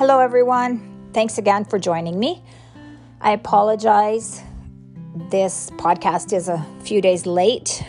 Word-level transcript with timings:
Hello, 0.00 0.20
everyone. 0.20 1.10
Thanks 1.12 1.36
again 1.36 1.66
for 1.66 1.78
joining 1.78 2.18
me. 2.18 2.42
I 3.20 3.32
apologize. 3.32 4.42
This 5.28 5.68
podcast 5.72 6.32
is 6.32 6.48
a 6.48 6.66
few 6.80 7.02
days 7.02 7.26
late. 7.26 7.84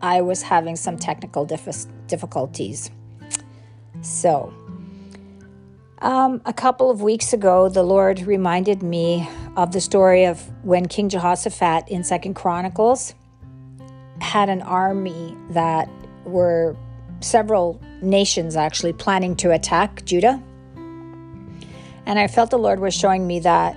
I 0.00 0.20
was 0.20 0.42
having 0.42 0.76
some 0.76 0.96
technical 0.96 1.44
difficulties. 1.44 2.92
So, 4.00 4.54
um, 6.02 6.40
a 6.44 6.52
couple 6.52 6.88
of 6.88 7.02
weeks 7.02 7.32
ago, 7.32 7.68
the 7.68 7.82
Lord 7.82 8.20
reminded 8.20 8.84
me 8.84 9.28
of 9.56 9.72
the 9.72 9.80
story 9.80 10.24
of 10.24 10.40
when 10.62 10.86
King 10.86 11.08
Jehoshaphat 11.08 11.88
in 11.88 12.04
Second 12.04 12.34
Chronicles 12.34 13.12
had 14.20 14.48
an 14.48 14.62
army 14.62 15.36
that 15.50 15.88
were 16.24 16.76
several 17.18 17.80
nations 18.02 18.54
actually 18.54 18.92
planning 18.92 19.34
to 19.34 19.50
attack 19.50 20.04
Judah. 20.04 20.40
And 22.06 22.18
I 22.18 22.28
felt 22.28 22.50
the 22.50 22.58
Lord 22.58 22.80
was 22.80 22.94
showing 22.94 23.26
me 23.26 23.40
that 23.40 23.76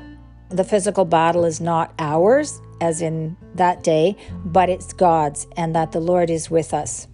the 0.50 0.64
physical 0.64 1.06
battle 1.06 1.46
is 1.46 1.60
not 1.60 1.94
ours, 2.00 2.62
as 2.82 3.02
in 3.02 3.36
that 3.56 3.84
day, 3.84 4.16
but 4.46 4.70
it's 4.70 4.94
God's, 4.94 5.48
and 5.58 5.76
that 5.76 5.92
the 5.92 6.00
Lord 6.00 6.30
is 6.30 6.50
with 6.50 6.74
us. 6.74 7.08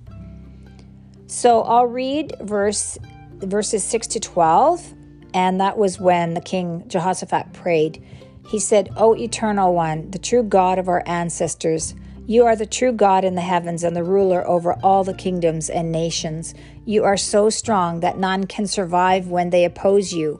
So 1.28 1.64
I'll 1.64 1.88
read 1.88 2.36
verse 2.42 2.98
verses 3.40 3.84
6 3.84 4.08
to 4.08 4.20
12, 4.20 4.94
and 5.34 5.60
that 5.60 5.78
was 5.78 6.00
when 6.00 6.34
the 6.34 6.42
king 6.42 6.84
Jehoshaphat 6.88 7.54
prayed. 7.54 8.04
He 8.48 8.60
said, 8.60 8.90
O 8.96 9.16
eternal 9.16 9.74
one, 9.74 10.12
the 10.12 10.20
true 10.20 10.44
God 10.44 10.80
of 10.80 10.88
our 10.88 11.04
ancestors, 11.06 11.96
you 12.28 12.46
are 12.46 12.56
the 12.56 12.66
true 12.66 12.92
God 12.92 13.24
in 13.24 13.36
the 13.36 13.42
heavens 13.42 13.84
and 13.84 13.96
the 13.96 14.04
ruler 14.04 14.48
over 14.48 14.74
all 14.82 15.04
the 15.04 15.14
kingdoms 15.14 15.70
and 15.70 15.92
nations. 15.92 16.56
You 16.86 17.04
are 17.04 17.18
so 17.18 17.50
strong 17.50 18.00
that 18.00 18.18
none 18.18 18.46
can 18.46 18.66
survive 18.66 19.28
when 19.28 19.50
they 19.50 19.66
oppose 19.66 20.14
you. 20.14 20.40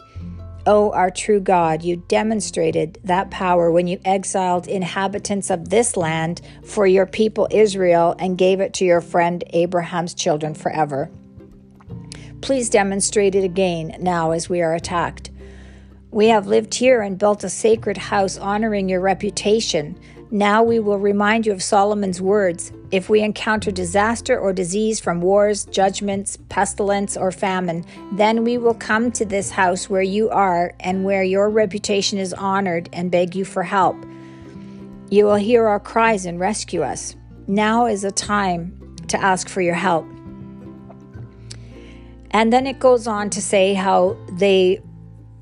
O 0.68 0.92
our 0.94 1.12
true 1.12 1.40
God, 1.40 1.84
you 1.84 1.98
demonstrated 2.08 2.98
that 3.04 3.30
power 3.30 3.72
when 3.72 3.86
you 3.86 4.00
exiled 4.04 4.68
inhabitants 4.68 5.52
of 5.52 5.70
this 5.70 5.96
land 5.96 6.42
for 6.64 6.88
your 6.88 7.06
people 7.06 7.48
Israel 7.52 8.16
and 8.18 8.38
gave 8.38 8.60
it 8.60 8.74
to 8.76 8.86
your 8.86 9.02
friend 9.02 9.44
Abraham's 9.52 10.16
children 10.16 10.56
forever. 10.56 11.12
Please 12.42 12.70
demonstrate 12.70 13.36
it 13.36 13.44
again 13.44 13.96
now 14.00 14.32
as 14.32 14.50
we 14.50 14.62
are 14.62 14.74
attacked. 14.74 15.30
We 16.10 16.28
have 16.28 16.48
lived 16.48 16.74
here 16.74 17.02
and 17.02 17.18
built 17.18 17.44
a 17.44 17.50
sacred 17.50 17.98
house 17.98 18.38
honoring 18.38 18.90
your 18.90 19.02
reputation. 19.02 20.00
Now 20.36 20.64
we 20.64 20.80
will 20.80 21.00
remind 21.00 21.46
you 21.46 21.54
of 21.54 21.64
Solomon's 21.64 22.22
words 22.22 22.74
if 22.92 23.08
we 23.08 23.22
encounter 23.22 23.72
disaster 23.72 24.38
or 24.38 24.52
disease 24.52 25.00
from 25.00 25.22
wars, 25.22 25.64
judgments, 25.64 26.38
pestilence, 26.50 27.16
or 27.16 27.32
famine, 27.32 27.86
then 28.12 28.44
we 28.44 28.58
will 28.58 28.74
come 28.74 29.14
to 29.14 29.24
this 29.24 29.50
house 29.50 29.90
where 29.90 30.02
you 30.02 30.30
are 30.32 30.74
and 30.82 31.06
where 31.06 31.24
your 31.24 31.50
reputation 31.50 32.20
is 32.20 32.34
honored 32.34 32.90
and 32.92 33.12
beg 33.12 33.34
you 33.34 33.46
for 33.46 33.64
help. 33.64 33.96
You 35.10 35.24
will 35.24 35.36
hear 35.36 35.68
our 35.68 35.80
cries 35.80 36.26
and 36.26 36.38
rescue 36.38 36.82
us. 36.82 37.16
Now 37.48 37.86
is 37.86 38.04
a 38.04 38.12
time 38.12 38.98
to 39.08 39.18
ask 39.18 39.48
for 39.48 39.62
your 39.62 39.76
help. 39.76 40.06
And 42.32 42.52
then 42.52 42.68
it 42.68 42.80
goes 42.80 43.08
on 43.08 43.30
to 43.30 43.42
say 43.42 43.74
how 43.74 44.18
they 44.34 44.82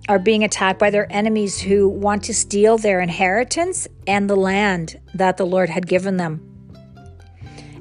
are 0.10 0.20
being 0.20 0.44
attacked 0.44 0.80
by 0.80 0.90
their 0.90 1.12
enemies 1.12 1.60
who 1.60 1.88
want 1.88 2.24
to 2.24 2.34
steal 2.34 2.78
their 2.78 3.00
inheritance 3.00 3.88
and 4.06 4.30
the 4.30 4.36
land 4.36 5.00
that 5.14 5.38
the 5.38 5.46
Lord 5.46 5.70
had 5.70 5.88
given 5.88 6.18
them. 6.18 6.42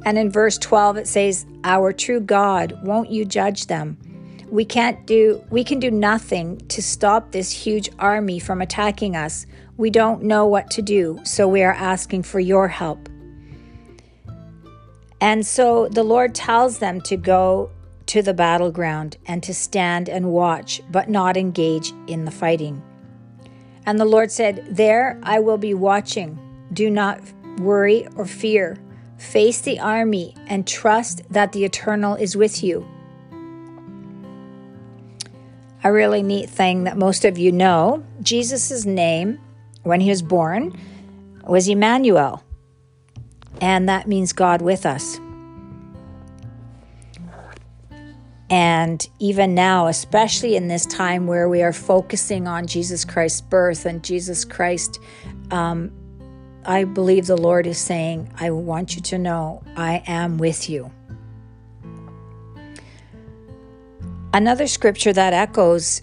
And 0.05 0.19
in 0.19 0.31
verse 0.31 0.59
12 0.59 0.97
it 0.97 1.09
says, 1.09 1.47
"Our 1.65 1.93
true 1.93 2.21
God, 2.21 2.79
won't 2.85 3.11
you 3.11 3.25
judge 3.25 3.67
them?" 3.67 3.99
We 4.51 4.65
can't 4.65 5.07
do 5.07 5.43
we 5.51 5.65
can 5.65 5.81
do 5.81 5.91
nothing 5.91 6.59
to 6.69 6.83
stop 6.83 7.33
this 7.33 7.51
huge 7.51 7.91
army 7.99 8.39
from 8.39 8.61
attacking 8.61 9.17
us. 9.17 9.47
We 9.77 9.91
don't 9.91 10.23
know 10.23 10.47
what 10.47 10.71
to 10.73 10.83
do, 10.83 11.19
so 11.25 11.49
we 11.49 11.63
are 11.63 11.73
asking 11.73 12.25
for 12.25 12.39
your 12.39 12.69
help. 12.69 13.09
And 15.21 15.47
so 15.47 15.89
the 15.89 16.03
Lord 16.03 16.35
tells 16.35 16.79
them 16.79 17.01
to 17.03 17.17
go 17.17 17.71
to 18.13 18.21
the 18.21 18.35
battleground 18.35 19.17
and 19.25 19.43
to 19.43 19.55
stand 19.55 20.07
and 20.07 20.31
watch, 20.31 20.83
but 20.91 21.09
not 21.09 21.35
engage 21.35 21.95
in 22.07 22.27
the 22.27 22.31
fighting. 22.31 22.83
And 23.87 23.99
the 23.99 24.05
Lord 24.05 24.31
said, 24.31 24.67
There 24.69 25.19
I 25.23 25.41
will 25.41 25.57
be 25.57 25.73
watching. 25.73 26.39
Do 26.75 26.91
not 26.91 27.23
worry 27.57 28.07
or 28.15 28.27
fear. 28.27 28.77
Face 29.17 29.63
the 29.63 29.81
army 29.81 30.37
and 30.47 30.67
trust 30.67 31.23
that 31.31 31.53
the 31.53 31.65
Eternal 31.65 32.17
is 32.17 32.37
with 32.37 32.63
you. 32.63 32.87
A 35.83 35.91
really 35.91 36.23
neat 36.23 36.51
thing 36.51 36.85
that 36.85 36.99
most 36.99 37.25
of 37.25 37.39
you 37.39 37.51
know 37.51 38.05
Jesus' 38.21 38.85
name 38.85 39.41
when 39.85 40.03
he 40.03 40.11
was 40.11 40.21
born 40.21 40.79
was 41.47 41.67
Emmanuel, 41.67 42.45
and 43.63 43.89
that 43.89 44.07
means 44.07 44.35
God 44.35 44.61
with 44.61 44.85
us. 44.85 45.19
And 48.53 49.09
even 49.19 49.55
now, 49.55 49.87
especially 49.87 50.57
in 50.57 50.69
this 50.69 50.85
time 50.85 51.27
where 51.27 51.49
we 51.49 51.63
are 51.63 51.73
focusing 51.73 52.47
on 52.47 52.67
Jesus 52.67 53.03
Christ's 53.03 53.41
birth 53.41 53.87
and 53.87 54.05
Jesus 54.05 54.45
Christ, 54.45 55.01
um, 55.51 55.91
I 56.67 56.85
believe 56.85 57.27
the 57.27 57.37
Lord 57.37 57.67
is 57.67 57.79
saying, 57.79 58.31
I 58.39 58.51
want 58.51 58.95
you 58.95 59.01
to 59.01 59.17
know 59.17 59.63
I 59.75 60.03
am 60.07 60.37
with 60.37 60.69
you. 60.69 60.93
Another 64.35 64.67
scripture 64.67 65.15
that 65.15 65.33
echoes 65.33 66.03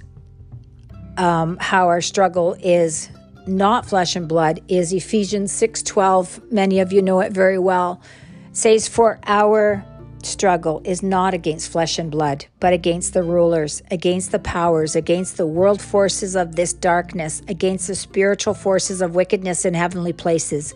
um, 1.17 1.55
how 1.61 1.85
our 1.85 2.01
struggle 2.01 2.55
is 2.63 3.11
not 3.45 3.85
flesh 3.85 4.15
and 4.15 4.27
blood 4.27 4.59
is 4.67 4.91
Ephesians 4.91 5.51
6:12. 5.51 6.51
Many 6.51 6.79
of 6.79 6.91
you 6.91 7.03
know 7.03 7.19
it 7.19 7.31
very 7.31 7.59
well. 7.59 8.01
It 8.49 8.57
says 8.57 8.87
for 8.87 9.19
our 9.27 9.85
struggle 10.25 10.81
is 10.83 11.01
not 11.01 11.33
against 11.33 11.71
flesh 11.71 11.97
and 11.97 12.11
blood, 12.11 12.45
but 12.59 12.73
against 12.73 13.13
the 13.13 13.23
rulers, 13.23 13.81
against 13.91 14.31
the 14.31 14.39
powers, 14.39 14.95
against 14.95 15.37
the 15.37 15.47
world 15.47 15.81
forces 15.81 16.35
of 16.35 16.55
this 16.55 16.73
darkness, 16.73 17.41
against 17.47 17.87
the 17.87 17.95
spiritual 17.95 18.53
forces 18.53 19.01
of 19.01 19.15
wickedness 19.15 19.65
in 19.65 19.73
heavenly 19.73 20.13
places. 20.13 20.73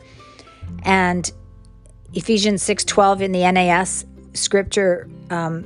And 0.84 1.32
Ephesians 2.14 2.62
6:12 2.64 3.22
in 3.22 3.32
the 3.32 3.52
NAS 3.52 4.06
scripture, 4.34 5.08
um, 5.30 5.66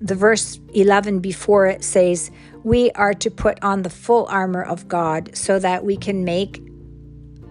the 0.00 0.14
verse 0.14 0.58
11 0.74 1.20
before 1.20 1.66
it 1.66 1.84
says, 1.84 2.30
"We 2.64 2.90
are 2.92 3.14
to 3.14 3.30
put 3.30 3.62
on 3.62 3.82
the 3.82 3.90
full 3.90 4.26
armor 4.28 4.62
of 4.62 4.88
God 4.88 5.30
so 5.34 5.58
that 5.58 5.84
we 5.84 5.96
can 5.96 6.24
make 6.24 6.62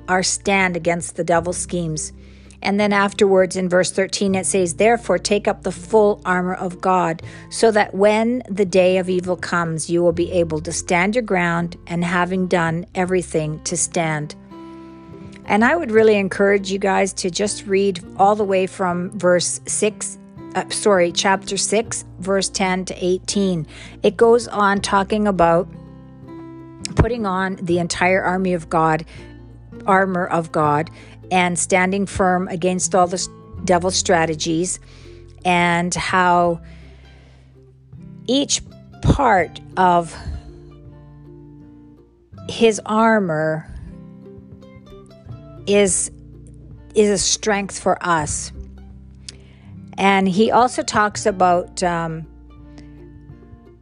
our 0.08 0.24
stand 0.24 0.76
against 0.76 1.16
the 1.16 1.24
devil's 1.24 1.58
schemes." 1.58 2.14
And 2.62 2.80
then 2.80 2.94
afterwards 2.94 3.56
in 3.56 3.70
verse 3.70 3.92
13, 3.92 4.36
it 4.36 4.46
says, 4.46 4.76
Therefore, 4.76 5.18
take 5.18 5.48
up 5.48 5.64
the 5.64 5.72
full 5.72 6.22
armor 6.26 6.54
of 6.54 6.80
God, 6.82 7.22
so 7.50 7.72
that 7.72 7.94
when 7.94 8.44
the 8.50 8.66
day 8.66 8.98
of 8.98 9.10
evil 9.10 9.36
comes, 9.36 9.90
you 9.90 10.04
will 10.04 10.12
be 10.12 10.32
able 10.32 10.62
to 10.62 10.72
stand 10.72 11.16
your 11.16 11.24
ground, 11.24 11.78
and 11.88 12.04
having 12.04 12.48
done 12.48 12.86
everything, 12.94 13.64
to 13.64 13.76
stand. 13.76 14.36
And 15.46 15.66
I 15.66 15.76
would 15.76 15.92
really 15.92 16.16
encourage 16.16 16.72
you 16.72 16.80
guys 16.80 17.14
to 17.14 17.30
just 17.32 17.66
read 17.66 18.04
all 18.18 18.36
the 18.36 18.44
way 18.44 18.68
from 18.68 19.10
verse 19.18 19.60
6 19.66 20.20
uh, 20.56 20.70
sorry, 20.70 21.12
chapter 21.12 21.58
6, 21.58 22.06
verse 22.20 22.50
10 22.50 22.86
to 22.86 23.06
18. 23.06 23.66
It 24.04 24.18
goes 24.18 24.48
on 24.48 24.82
talking 24.82 25.28
about 25.28 25.70
putting 26.96 27.26
on 27.26 27.56
the 27.56 27.80
entire 27.80 28.22
army 28.22 28.54
of 28.54 28.70
God, 28.70 29.06
armor 29.86 30.26
of 30.26 30.52
God, 30.52 30.90
and 31.32 31.58
standing 31.58 32.06
firm 32.06 32.48
against 32.50 32.94
all 32.94 33.08
the 33.08 33.28
devil's 33.64 33.96
strategies, 33.96 34.80
and 35.46 35.96
how 35.96 36.62
each 38.28 38.62
part 39.02 39.60
of 39.78 40.16
his 42.50 42.80
armor 42.86 43.68
is 45.66 46.12
is 46.94 47.10
a 47.10 47.18
strength 47.18 47.80
for 47.80 47.98
us. 48.06 48.52
And 49.98 50.28
he 50.28 50.52
also 50.52 50.84
talks 50.84 51.26
about 51.26 51.82
um, 51.84 52.28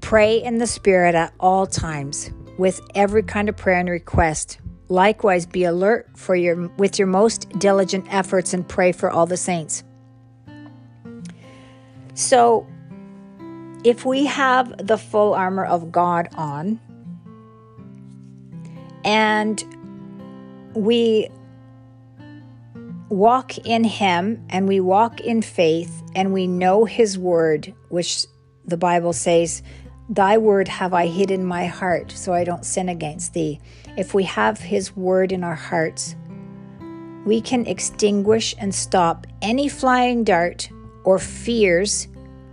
pray 0.01 0.41
in 0.41 0.57
the 0.57 0.67
spirit 0.67 1.15
at 1.15 1.33
all 1.39 1.65
times 1.65 2.31
with 2.57 2.81
every 2.93 3.23
kind 3.23 3.49
of 3.49 3.55
prayer 3.55 3.79
and 3.79 3.89
request. 3.89 4.59
Likewise, 4.89 5.45
be 5.45 5.63
alert 5.65 6.09
for 6.15 6.35
your 6.35 6.67
with 6.77 6.97
your 6.97 7.07
most 7.07 7.47
diligent 7.59 8.11
efforts 8.11 8.53
and 8.53 8.67
pray 8.67 8.91
for 8.91 9.09
all 9.09 9.27
the 9.27 9.37
saints. 9.37 9.83
So, 12.15 12.67
if 13.83 14.03
we 14.03 14.25
have 14.25 14.87
the 14.87 14.97
full 14.97 15.35
armor 15.35 15.63
of 15.63 15.91
God 15.91 16.27
on 16.35 16.79
and 19.05 19.63
we 20.73 21.29
walk 23.09 23.57
in 23.59 23.83
Him 23.83 24.43
and 24.49 24.67
we 24.67 24.79
walk 24.79 25.21
in 25.21 25.43
faith 25.43 26.01
and 26.15 26.33
we 26.33 26.47
know 26.47 26.85
His 26.85 27.17
word, 27.17 27.73
which 27.89 28.25
the 28.65 28.77
Bible 28.77 29.13
says 29.13 29.61
Thy 30.11 30.39
word 30.39 30.67
have 30.67 30.95
I 30.95 31.05
hid 31.05 31.29
in 31.29 31.45
my 31.45 31.67
heart 31.67 32.11
so 32.11 32.33
I 32.33 32.43
don't 32.43 32.65
sin 32.65 32.89
against 32.89 33.33
thee. 33.33 33.59
If 33.99 34.13
we 34.13 34.23
have 34.23 34.57
his 34.61 34.95
word 34.95 35.33
in 35.33 35.43
our 35.43 35.55
hearts, 35.55 36.15
we 37.25 37.41
can 37.41 37.67
extinguish 37.67 38.55
and 38.57 38.73
stop 38.73 39.27
any 39.41 39.67
flying 39.67 40.23
dart 40.23 40.69
or 41.03 41.19
fears 41.19 42.07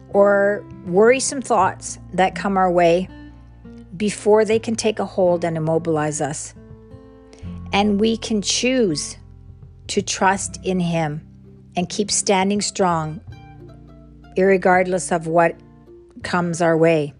or 0.08 0.64
worrisome 0.86 1.40
thoughts 1.40 2.00
that 2.14 2.34
come 2.34 2.56
our 2.56 2.68
way 2.68 3.08
before 3.96 4.44
they 4.44 4.58
can 4.58 4.74
take 4.74 4.98
a 4.98 5.04
hold 5.04 5.44
and 5.44 5.56
immobilize 5.56 6.20
us. 6.20 6.52
And 7.72 8.00
we 8.00 8.16
can 8.16 8.42
choose 8.42 9.16
to 9.86 10.02
trust 10.02 10.58
in 10.64 10.80
Him 10.80 11.24
and 11.76 11.88
keep 11.88 12.10
standing 12.10 12.60
strong, 12.60 13.20
regardless 14.36 15.12
of 15.12 15.28
what 15.28 15.54
comes 16.24 16.60
our 16.60 16.76
way. 16.76 17.14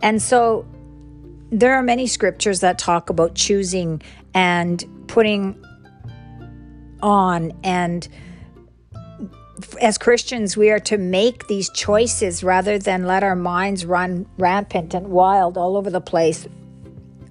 And 0.00 0.22
so 0.22 0.64
there 1.50 1.74
are 1.74 1.82
many 1.82 2.06
scriptures 2.06 2.60
that 2.60 2.78
talk 2.78 3.10
about 3.10 3.34
choosing 3.34 4.02
and 4.34 4.84
putting 5.06 5.62
on 7.02 7.52
and 7.62 8.08
as 9.80 9.96
Christians, 9.96 10.56
we 10.56 10.70
are 10.70 10.78
to 10.80 10.98
make 10.98 11.46
these 11.46 11.70
choices 11.70 12.44
rather 12.44 12.78
than 12.78 13.04
let 13.04 13.22
our 13.22 13.36
minds 13.36 13.86
run 13.86 14.26
rampant 14.38 14.94
and 14.94 15.08
wild 15.08 15.56
all 15.56 15.76
over 15.76 15.90
the 15.90 16.00
place. 16.00 16.46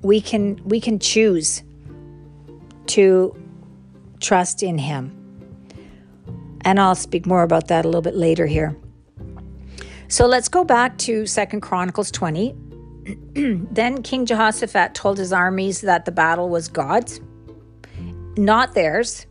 We 0.02 0.22
can 0.22 0.60
we 0.66 0.80
can 0.80 1.00
choose 1.00 1.64
to 2.88 3.36
trust 4.20 4.64
in 4.64 4.78
him. 4.78 5.12
And 6.62 6.80
I'll 6.80 6.96
speak 6.96 7.26
more 7.26 7.44
about 7.44 7.68
that 7.68 7.86
a 7.86 7.88
little 7.88 8.02
bit 8.02 8.16
later 8.16 8.48
here. 8.48 8.76
So 10.08 10.26
let's 10.26 10.48
go 10.48 10.64
back 10.64 10.98
to 11.00 11.26
Second 11.26 11.62
Chronicles 11.62 12.12
20. 12.12 12.56
then 13.36 14.02
King 14.02 14.25
Jehoshaphat 14.25 14.96
told 14.96 15.18
his 15.18 15.31
armies 15.31 15.81
that 15.81 16.06
the 16.06 16.12
battle 16.12 16.50
was 16.50 16.68
God's, 16.68 17.22
not 18.38 18.74
theirs, 18.74 19.25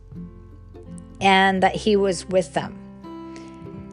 and 1.19 1.61
that 1.63 1.75
he 1.75 1.95
was 1.95 2.25
with 2.27 2.53
them. 2.53 2.81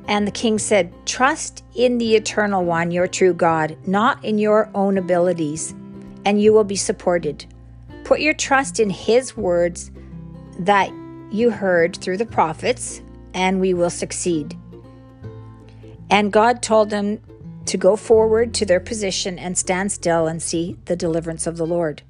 And 0.08 0.26
the 0.26 0.32
king 0.32 0.58
said, 0.58 0.92
Trust 1.06 1.64
in 1.74 1.98
the 1.98 2.14
eternal 2.16 2.64
one, 2.64 2.90
your 2.90 3.06
true 3.06 3.34
God, 3.34 3.76
not 3.86 4.24
in 4.24 4.38
your 4.38 4.70
own 4.74 4.98
abilities, 4.98 5.74
and 6.24 6.40
you 6.40 6.52
will 6.52 6.64
be 6.64 6.76
supported. 6.76 7.46
Put 8.04 8.20
your 8.20 8.34
trust 8.34 8.80
in 8.80 8.90
his 8.90 9.36
words 9.36 9.90
that 10.58 10.90
you 11.30 11.50
heard 11.50 11.96
through 11.96 12.18
the 12.18 12.26
prophets, 12.26 13.00
and 13.32 13.60
we 13.60 13.74
will 13.74 13.90
succeed. 13.90 14.56
And 16.10 16.32
God 16.32 16.62
told 16.62 16.90
them 16.90 17.20
to 17.66 17.76
go 17.76 17.96
forward 17.96 18.54
to 18.54 18.66
their 18.66 18.80
position 18.80 19.38
and 19.38 19.56
stand 19.56 19.92
still 19.92 20.26
and 20.26 20.42
see 20.42 20.76
the 20.86 20.96
deliverance 20.96 21.46
of 21.46 21.56
the 21.56 21.66
Lord. 21.66 22.02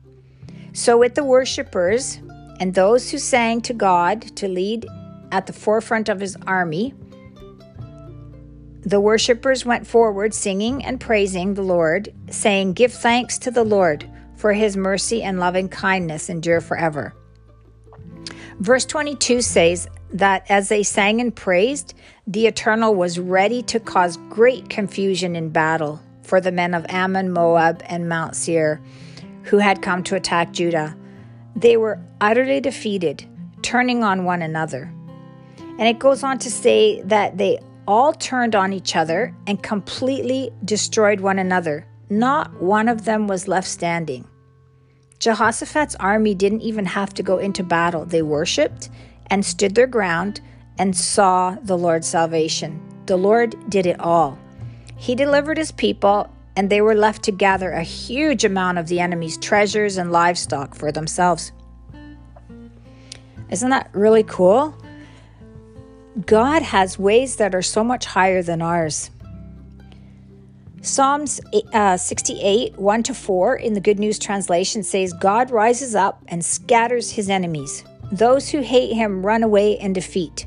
So, 0.73 0.97
with 0.97 1.15
the 1.15 1.25
worshippers 1.25 2.19
and 2.59 2.75
those 2.75 3.11
who 3.11 3.19
sang 3.19 3.61
to 3.63 3.75
God 3.75 4.23
to 4.37 4.49
lead 4.49 4.87
at 5.31 5.47
the 5.47 5.53
forefront 5.53 6.09
of 6.09 6.21
his 6.21 6.37
army, 6.47 6.95
the 8.85 9.01
worshippers 9.01 9.65
went 9.65 9.87
forward 9.87 10.35
singing 10.35 10.85
and 10.85 11.01
praising 11.01 11.55
the 11.55 11.63
Lord, 11.63 12.13
saying, 12.31 12.73
Give 12.73 12.93
thanks 12.93 13.39
to 13.39 13.51
the 13.51 13.65
Lord, 13.65 14.09
for 14.37 14.53
his 14.53 14.77
mercy 14.77 15.23
and 15.23 15.39
loving 15.39 15.69
kindness 15.69 16.29
endure 16.29 16.61
forever. 16.61 17.15
Verse 18.59 18.85
22 18.85 19.41
says 19.43 19.89
that 20.13 20.45
as 20.51 20.69
they 20.69 20.83
sang 20.83 21.21
and 21.21 21.35
praised, 21.35 21.95
the 22.27 22.47
Eternal 22.47 22.95
was 22.95 23.19
ready 23.19 23.63
to 23.63 23.81
cause 23.81 24.19
great 24.29 24.69
confusion 24.69 25.35
in 25.37 25.49
battle 25.51 26.01
for 26.23 26.41
the 26.41 26.53
men 26.53 26.75
of 26.75 26.87
Ammon, 26.89 27.33
Moab, 27.33 27.83
and 27.87 28.09
Mount 28.09 28.37
Seir 28.37 28.81
who 29.45 29.59
had 29.59 29.83
come 29.83 30.03
to 30.05 30.17
attack 30.17 30.53
Judah. 30.53 30.97
They 31.57 31.77
were 31.77 32.01
utterly 32.21 32.61
defeated, 32.61 33.27
turning 33.63 34.03
on 34.03 34.25
one 34.25 34.43
another. 34.43 34.93
And 35.59 35.83
it 35.83 35.99
goes 35.99 36.23
on 36.23 36.39
to 36.39 36.51
say 36.51 37.03
that 37.03 37.39
they 37.39 37.59
all 37.87 38.13
turned 38.13 38.55
on 38.55 38.73
each 38.73 38.95
other 38.95 39.35
and 39.47 39.63
completely 39.63 40.51
destroyed 40.65 41.21
one 41.21 41.39
another. 41.39 41.87
Not 42.09 42.63
one 42.63 42.89
of 42.89 43.05
them 43.05 43.27
was 43.27 43.49
left 43.49 43.67
standing. 43.67 44.29
Jehoshaphat's 45.19 45.95
army 45.97 46.35
didn't 46.35 46.63
even 46.63 46.85
have 46.85 47.15
to 47.15 47.23
go 47.23 47.39
into 47.39 47.63
battle. 47.63 48.05
They 48.05 48.23
worshiped 48.23 48.91
and 49.29 49.45
stood 49.45 49.75
their 49.75 49.87
ground 49.87 50.41
and 50.79 50.97
saw 50.97 51.57
the 51.63 51.79
Lord's 51.79 52.09
salvation. 52.09 52.81
The 53.07 53.17
Lord 53.17 53.57
did 53.69 53.87
it 53.87 54.01
all. 54.01 54.39
He 54.97 55.15
delivered 55.15 55.59
his 55.59 55.73
people, 55.73 56.31
and 56.57 56.71
they 56.71 56.81
were 56.81 56.95
left 56.95 57.23
to 57.25 57.33
gather 57.33 57.73
a 57.73 57.83
huge 57.83 58.45
amount 58.45 58.79
of 58.79 58.87
the 58.87 59.01
enemy's 59.01 59.37
treasures 59.37 59.97
and 59.97 60.13
livestock 60.13 60.75
for 60.75 60.93
themselves. 60.93 61.53
Isn't 63.51 63.71
that 63.71 63.91
really 63.93 64.23
cool? 64.23 64.75
God 66.27 66.63
has 66.63 66.99
ways 66.99 67.37
that 67.37 67.55
are 67.55 67.63
so 67.63 67.83
much 67.83 68.07
higher 68.07 68.43
than 68.43 68.63
ours. 68.63 69.11
Psalms 70.83 71.41
uh, 71.73 71.97
68, 71.97 72.77
1 72.77 73.03
to 73.05 73.15
4 73.15 73.57
in 73.57 73.75
the 73.75 73.81
Good 73.81 73.99
News 73.99 74.19
Translation 74.19 74.83
says, 74.83 75.13
God 75.13 75.51
rises 75.51 75.95
up 75.95 76.23
and 76.29 76.45
scatters 76.45 77.13
his 77.13 77.31
enemies. 77.31 77.85
Those 78.13 78.51
who 78.51 78.61
hate 78.61 78.93
him 78.93 79.25
run 79.25 79.43
away 79.43 79.73
in 79.73 79.95
defeat. 79.95 80.47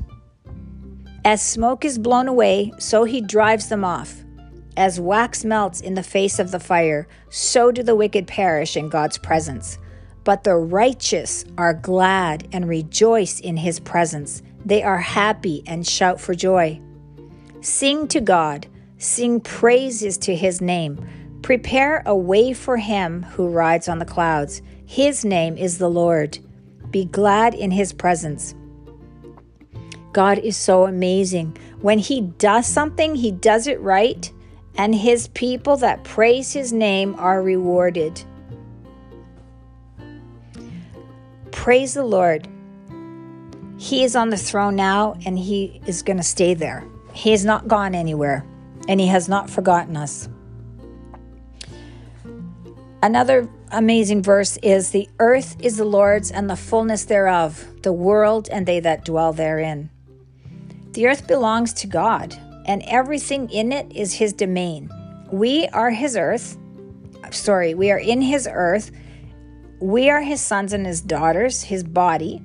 As 1.24 1.42
smoke 1.42 1.84
is 1.84 1.98
blown 1.98 2.28
away, 2.28 2.72
so 2.78 3.02
he 3.02 3.20
drives 3.20 3.68
them 3.68 3.84
off. 3.84 4.22
As 4.76 5.00
wax 5.00 5.44
melts 5.44 5.80
in 5.80 5.94
the 5.94 6.04
face 6.04 6.38
of 6.38 6.52
the 6.52 6.60
fire, 6.60 7.08
so 7.28 7.72
do 7.72 7.82
the 7.82 7.96
wicked 7.96 8.28
perish 8.28 8.76
in 8.76 8.88
God's 8.88 9.18
presence. 9.18 9.78
But 10.22 10.44
the 10.44 10.54
righteous 10.54 11.44
are 11.58 11.74
glad 11.74 12.46
and 12.52 12.68
rejoice 12.68 13.40
in 13.40 13.56
his 13.56 13.80
presence. 13.80 14.44
They 14.64 14.84
are 14.84 14.98
happy 14.98 15.64
and 15.66 15.84
shout 15.84 16.20
for 16.20 16.36
joy. 16.36 16.80
Sing 17.62 18.06
to 18.08 18.20
God, 18.20 18.68
sing 18.98 19.40
praises 19.40 20.18
to 20.18 20.36
his 20.36 20.60
name. 20.60 21.04
Prepare 21.42 22.04
a 22.06 22.14
way 22.14 22.52
for 22.52 22.76
him 22.76 23.24
who 23.24 23.48
rides 23.48 23.88
on 23.88 23.98
the 23.98 24.04
clouds. 24.04 24.62
His 24.84 25.24
name 25.24 25.56
is 25.56 25.78
the 25.78 25.90
Lord. 25.90 26.38
Be 26.96 27.04
glad 27.04 27.52
in 27.52 27.70
his 27.70 27.92
presence. 27.92 28.54
God 30.14 30.38
is 30.38 30.56
so 30.56 30.86
amazing. 30.86 31.54
When 31.82 31.98
he 31.98 32.22
does 32.22 32.66
something, 32.66 33.14
he 33.14 33.30
does 33.30 33.66
it 33.66 33.78
right, 33.82 34.32
and 34.78 34.94
his 34.94 35.28
people 35.28 35.76
that 35.76 36.04
praise 36.04 36.54
his 36.54 36.72
name 36.72 37.14
are 37.18 37.42
rewarded. 37.42 38.24
Praise 41.52 41.92
the 41.92 42.02
Lord. 42.02 42.48
He 43.76 44.02
is 44.02 44.16
on 44.16 44.30
the 44.30 44.38
throne 44.38 44.74
now 44.74 45.16
and 45.26 45.38
he 45.38 45.82
is 45.86 46.00
going 46.00 46.16
to 46.16 46.22
stay 46.22 46.54
there. 46.54 46.82
He 47.12 47.32
has 47.32 47.44
not 47.44 47.68
gone 47.68 47.94
anywhere 47.94 48.42
and 48.88 48.98
he 48.98 49.08
has 49.08 49.28
not 49.28 49.50
forgotten 49.50 49.98
us. 49.98 50.30
Another 53.02 53.50
amazing 53.70 54.22
verse 54.22 54.56
is 54.58 54.90
The 54.90 55.08
earth 55.18 55.56
is 55.60 55.76
the 55.76 55.84
Lord's 55.84 56.30
and 56.30 56.48
the 56.48 56.56
fullness 56.56 57.04
thereof, 57.04 57.66
the 57.82 57.92
world 57.92 58.48
and 58.50 58.66
they 58.66 58.80
that 58.80 59.04
dwell 59.04 59.32
therein. 59.32 59.90
The 60.92 61.06
earth 61.06 61.26
belongs 61.26 61.72
to 61.74 61.86
God, 61.86 62.34
and 62.66 62.82
everything 62.86 63.50
in 63.50 63.72
it 63.72 63.90
is 63.94 64.14
his 64.14 64.32
domain. 64.32 64.90
We 65.30 65.66
are 65.68 65.90
his 65.90 66.16
earth. 66.16 66.56
Sorry, 67.30 67.74
we 67.74 67.90
are 67.90 67.98
in 67.98 68.22
his 68.22 68.48
earth. 68.50 68.90
We 69.80 70.10
are 70.10 70.22
his 70.22 70.40
sons 70.40 70.72
and 70.72 70.86
his 70.86 71.00
daughters, 71.00 71.62
his 71.62 71.84
body. 71.84 72.42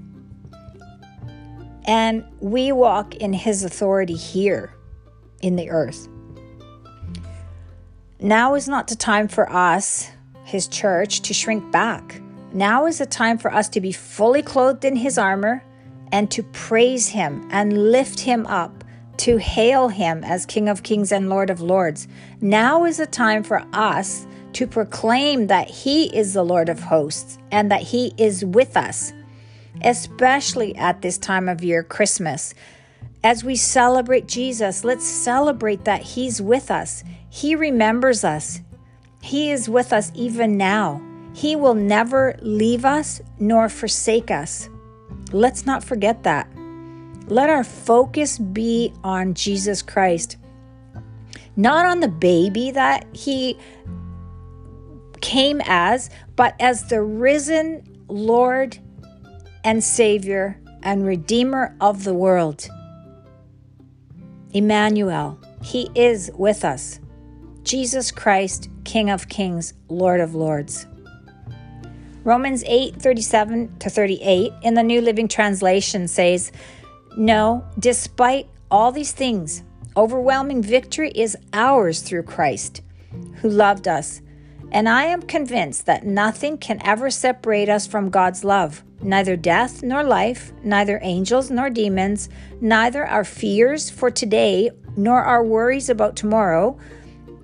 And 1.85 2.23
we 2.39 2.71
walk 2.71 3.15
in 3.15 3.33
His 3.33 3.63
authority 3.63 4.15
here 4.15 4.73
in 5.41 5.55
the 5.55 5.69
earth. 5.69 6.07
Now 8.19 8.53
is 8.53 8.67
not 8.67 8.87
the 8.87 8.95
time 8.95 9.27
for 9.27 9.51
us, 9.51 10.11
His 10.51 10.67
church, 10.67 11.21
to 11.21 11.33
shrink 11.33 11.71
back. 11.71 12.21
Now 12.53 12.85
is 12.85 12.97
the 12.97 13.05
time 13.05 13.37
for 13.37 13.53
us 13.53 13.69
to 13.69 13.81
be 13.81 13.91
fully 13.91 14.41
clothed 14.41 14.85
in 14.85 14.95
His 14.95 15.17
armor 15.17 15.63
and 16.11 16.29
to 16.31 16.43
praise 16.43 17.07
Him 17.07 17.47
and 17.51 17.91
lift 17.91 18.19
Him 18.19 18.45
up, 18.47 18.83
to 19.17 19.37
hail 19.37 19.87
Him 19.87 20.23
as 20.23 20.45
King 20.45 20.67
of 20.67 20.83
Kings 20.83 21.11
and 21.11 21.29
Lord 21.29 21.49
of 21.49 21.61
Lords. 21.61 22.07
Now 22.41 22.85
is 22.85 22.97
the 22.97 23.07
time 23.07 23.43
for 23.43 23.65
us 23.73 24.27
to 24.53 24.67
proclaim 24.67 25.47
that 25.47 25.69
He 25.69 26.15
is 26.15 26.33
the 26.33 26.43
Lord 26.43 26.69
of 26.69 26.79
hosts 26.79 27.37
and 27.51 27.71
that 27.71 27.81
He 27.81 28.13
is 28.17 28.43
with 28.43 28.75
us 28.75 29.13
especially 29.83 30.75
at 30.75 31.01
this 31.01 31.17
time 31.17 31.49
of 31.49 31.63
year, 31.63 31.83
Christmas. 31.83 32.53
As 33.23 33.43
we 33.43 33.55
celebrate 33.55 34.27
Jesus, 34.27 34.83
let's 34.83 35.05
celebrate 35.05 35.85
that 35.85 36.01
He's 36.01 36.41
with 36.41 36.71
us. 36.71 37.03
He 37.29 37.55
remembers 37.55 38.23
us. 38.23 38.61
He 39.21 39.51
is 39.51 39.69
with 39.69 39.93
us 39.93 40.11
even 40.15 40.57
now. 40.57 41.01
He 41.33 41.55
will 41.55 41.75
never 41.75 42.35
leave 42.41 42.83
us 42.85 43.21
nor 43.39 43.69
forsake 43.69 44.29
us. 44.31 44.69
Let's 45.31 45.65
not 45.65 45.83
forget 45.83 46.23
that. 46.23 46.47
Let 47.27 47.49
our 47.49 47.63
focus 47.63 48.37
be 48.37 48.93
on 49.03 49.33
Jesus 49.33 49.81
Christ. 49.81 50.37
not 51.55 51.85
on 51.85 51.99
the 51.99 52.07
baby 52.07 52.71
that 52.71 53.05
he 53.13 53.57
came 55.21 55.61
as, 55.65 56.09
but 56.35 56.55
as 56.59 56.85
the 56.85 57.01
risen 57.01 57.83
Lord 58.07 58.77
and 59.63 59.83
Savior 59.83 60.59
and 60.83 61.05
Redeemer 61.05 61.75
of 61.79 62.03
the 62.03 62.13
world. 62.13 62.67
Emmanuel, 64.53 65.39
He 65.61 65.89
is 65.95 66.31
with 66.35 66.65
us. 66.65 66.99
Jesus 67.63 68.11
Christ, 68.11 68.69
King 68.83 69.09
of 69.09 69.29
Kings, 69.29 69.73
Lord 69.87 70.19
of 70.19 70.33
Lords. 70.35 70.87
Romans 72.23 72.63
8 72.65 73.01
37 73.01 73.77
to 73.79 73.89
38 73.89 74.53
in 74.63 74.73
the 74.73 74.83
New 74.83 75.01
Living 75.01 75.27
Translation 75.27 76.07
says, 76.07 76.51
No, 77.17 77.65
despite 77.79 78.47
all 78.69 78.91
these 78.91 79.11
things, 79.11 79.63
overwhelming 79.95 80.61
victory 80.61 81.11
is 81.11 81.37
ours 81.53 82.01
through 82.01 82.23
Christ, 82.23 82.81
who 83.37 83.49
loved 83.49 83.87
us. 83.87 84.21
And 84.71 84.87
I 84.87 85.03
am 85.05 85.21
convinced 85.21 85.85
that 85.85 86.05
nothing 86.05 86.57
can 86.57 86.79
ever 86.85 87.09
separate 87.09 87.69
us 87.69 87.85
from 87.85 88.09
God's 88.09 88.43
love 88.43 88.83
neither 89.03 89.35
death 89.35 89.81
nor 89.81 90.03
life, 90.03 90.51
neither 90.63 90.99
angels 91.01 91.49
nor 91.49 91.69
demons, 91.69 92.29
neither 92.59 93.05
our 93.05 93.23
fears 93.23 93.89
for 93.89 94.11
today 94.11 94.69
nor 94.95 95.23
our 95.23 95.43
worries 95.43 95.89
about 95.89 96.15
tomorrow. 96.15 96.77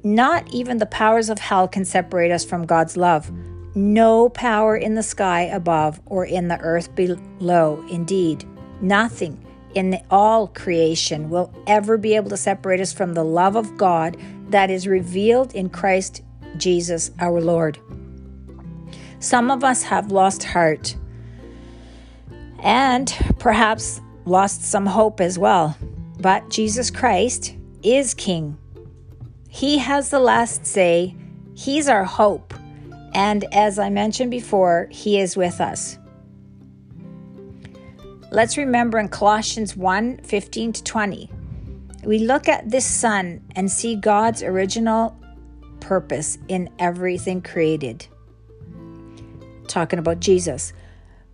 Not 0.08 0.48
even 0.54 0.78
the 0.78 0.86
powers 0.86 1.30
of 1.30 1.38
hell 1.38 1.68
can 1.68 1.84
separate 1.84 2.32
us 2.32 2.46
from 2.46 2.66
God's 2.66 2.96
love. 2.96 3.30
No 3.76 4.30
power 4.30 4.78
in 4.78 4.96
the 4.96 5.04
sky 5.04 5.42
above 5.42 6.00
or 6.06 6.24
in 6.24 6.48
the 6.48 6.58
earth 6.60 6.96
below. 6.96 7.86
Indeed, 7.90 8.46
nothing 8.80 9.46
in 9.76 10.02
all 10.10 10.48
creation 10.48 11.30
will 11.30 11.54
ever 11.68 11.98
be 11.98 12.16
able 12.16 12.30
to 12.30 12.38
separate 12.38 12.80
us 12.80 12.94
from 12.94 13.16
the 13.16 13.26
love 13.26 13.58
of 13.58 13.76
God 13.76 14.16
that 14.48 14.70
is 14.70 14.88
revealed 14.88 15.54
in 15.54 15.68
Christ 15.68 16.24
Jesus 16.56 17.12
our 17.20 17.42
Lord. 17.42 17.78
Some 19.20 19.52
of 19.52 19.62
us 19.62 19.84
have 19.84 20.10
lost 20.10 20.46
heart 20.46 20.96
and 22.60 23.14
perhaps 23.40 24.00
lost 24.24 24.64
some 24.64 24.86
hope 24.86 25.20
as 25.20 25.38
well. 25.38 25.78
But 26.22 26.50
Jesus 26.50 26.92
Christ 26.92 27.58
is 27.84 28.14
King. 28.14 28.58
He 29.48 29.78
has 29.80 30.10
the 30.10 30.20
last 30.20 30.66
say. 30.66 31.16
He's 31.56 31.88
our 31.88 32.04
hope. 32.04 32.54
And 33.14 33.46
as 33.54 33.80
I 33.80 33.90
mentioned 33.90 34.32
before, 34.32 34.88
He 34.92 35.20
is 35.20 35.36
with 35.36 35.60
us. 35.60 35.98
Let's 38.32 38.58
remember 38.58 39.00
in 39.00 39.08
Colossians 39.08 39.76
1 39.76 40.18
15 40.18 40.74
to 40.74 40.84
20, 40.84 41.32
we 42.04 42.20
look 42.20 42.48
at 42.48 42.70
this 42.70 42.86
Son 42.86 43.42
and 43.56 43.72
see 43.72 43.96
God's 43.96 44.44
original 44.44 45.18
purpose 45.80 46.38
in 46.48 46.70
everything 46.78 47.42
created. 47.42 48.06
Talking 49.68 50.00
about 50.00 50.20
Jesus. 50.20 50.74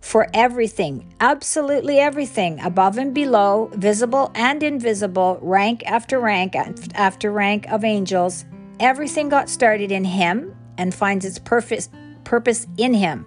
For 0.04 0.28
everything, 0.34 1.14
absolutely 1.18 1.98
everything, 1.98 2.60
above 2.60 2.98
and 2.98 3.14
below, 3.14 3.70
visible 3.72 4.30
and 4.34 4.62
invisible, 4.62 5.38
rank 5.40 5.82
after 5.86 6.20
rank 6.20 6.54
after 6.94 7.32
rank 7.32 7.66
of 7.72 7.84
angels, 7.84 8.44
everything 8.78 9.30
got 9.30 9.48
started 9.48 9.90
in 9.90 10.04
Him 10.04 10.54
and 10.76 10.94
finds 10.94 11.24
its 11.24 11.38
purpose, 11.38 11.88
purpose 12.22 12.66
in 12.76 12.92
Him. 12.92 13.26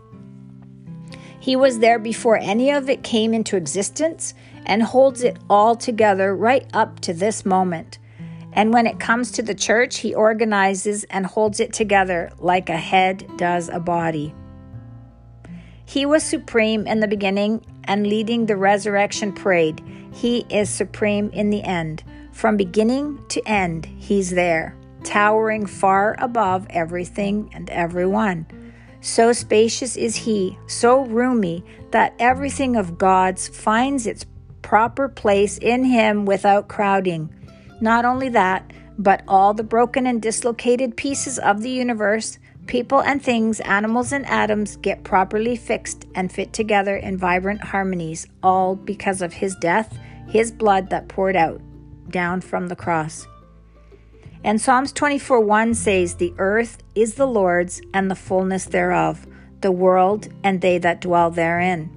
He 1.40 1.56
was 1.56 1.80
there 1.80 2.00
before 2.00 2.38
any 2.38 2.70
of 2.72 2.90
it 2.90 3.04
came 3.04 3.34
into 3.34 3.58
existence 3.58 4.36
and 4.66 4.84
holds 4.84 5.24
it 5.24 5.38
all 5.50 5.76
together 5.76 6.36
right 6.36 6.68
up 6.74 7.00
to 7.02 7.12
this 7.12 7.44
moment. 7.44 7.98
And 8.54 8.72
when 8.72 8.86
it 8.86 9.00
comes 9.00 9.32
to 9.32 9.42
the 9.42 9.56
church, 9.56 9.98
he 9.98 10.14
organizes 10.14 11.06
and 11.06 11.26
holds 11.26 11.60
it 11.60 11.74
together 11.74 12.32
like 12.38 12.70
a 12.70 12.78
head 12.78 13.28
does 13.36 13.68
a 13.68 13.80
body. 13.80 14.34
He 15.88 16.06
was 16.06 16.22
supreme 16.22 16.86
in 16.86 17.00
the 17.00 17.08
beginning 17.08 17.66
and 17.86 18.06
leading 18.06 18.46
the 18.46 18.58
resurrection 18.58 19.32
parade. 19.32 19.82
He 20.14 20.46
is 20.50 20.70
supreme 20.70 21.30
in 21.30 21.50
the 21.50 21.64
end. 21.64 22.04
From 22.34 22.58
beginning 22.58 23.24
to 23.30 23.42
end, 23.48 23.86
he's 23.86 24.30
there, 24.30 24.76
towering 25.06 25.66
far 25.66 26.18
above 26.20 26.68
everything 26.70 27.50
and 27.54 27.70
everyone. 27.70 28.46
So 29.00 29.32
spacious 29.32 29.96
is 29.96 30.18
he, 30.18 30.60
so 30.68 31.06
roomy, 31.06 31.64
that 31.92 32.14
everything 32.20 32.76
of 32.76 32.98
God's 32.98 33.48
finds 33.48 34.06
its 34.06 34.26
proper 34.62 35.08
place 35.08 35.58
in 35.58 35.86
him 35.86 36.26
without 36.26 36.68
crowding. 36.68 37.34
Not 37.80 38.04
only 38.04 38.28
that, 38.30 38.70
but 38.98 39.24
all 39.26 39.54
the 39.54 39.64
broken 39.64 40.06
and 40.06 40.22
dislocated 40.22 40.98
pieces 40.98 41.40
of 41.40 41.62
the 41.62 41.70
universe, 41.70 42.40
people 42.68 43.02
and 43.02 43.22
things, 43.22 43.60
animals 43.62 44.12
and 44.12 44.26
atoms, 44.26 44.76
get 44.78 45.04
properly 45.04 45.56
fixed 45.56 46.06
and 46.16 46.32
fit 46.32 46.54
together 46.54 46.96
in 46.96 47.18
vibrant 47.18 47.62
harmonies, 47.62 48.28
all 48.44 48.76
because 48.76 49.22
of 49.22 49.34
his 49.34 49.56
death, 49.56 49.98
his 50.28 50.52
blood 50.52 50.90
that 50.90 51.08
poured 51.08 51.36
out 51.36 51.62
down 52.10 52.42
from 52.42 52.68
the 52.68 52.76
cross. 52.76 53.28
And 54.44 54.62
Psalms 54.62 54.94
24 54.94 55.42
1 55.42 55.74
says, 55.74 56.16
The 56.16 56.34
earth 56.38 56.84
is 56.96 57.16
the 57.16 57.26
Lord's 57.26 57.82
and 57.94 58.10
the 58.10 58.16
fullness 58.16 58.66
thereof, 58.66 59.26
the 59.62 59.72
world 59.72 60.28
and 60.44 60.62
they 60.62 60.78
that 60.78 61.02
dwell 61.02 61.32
therein. 61.32 61.94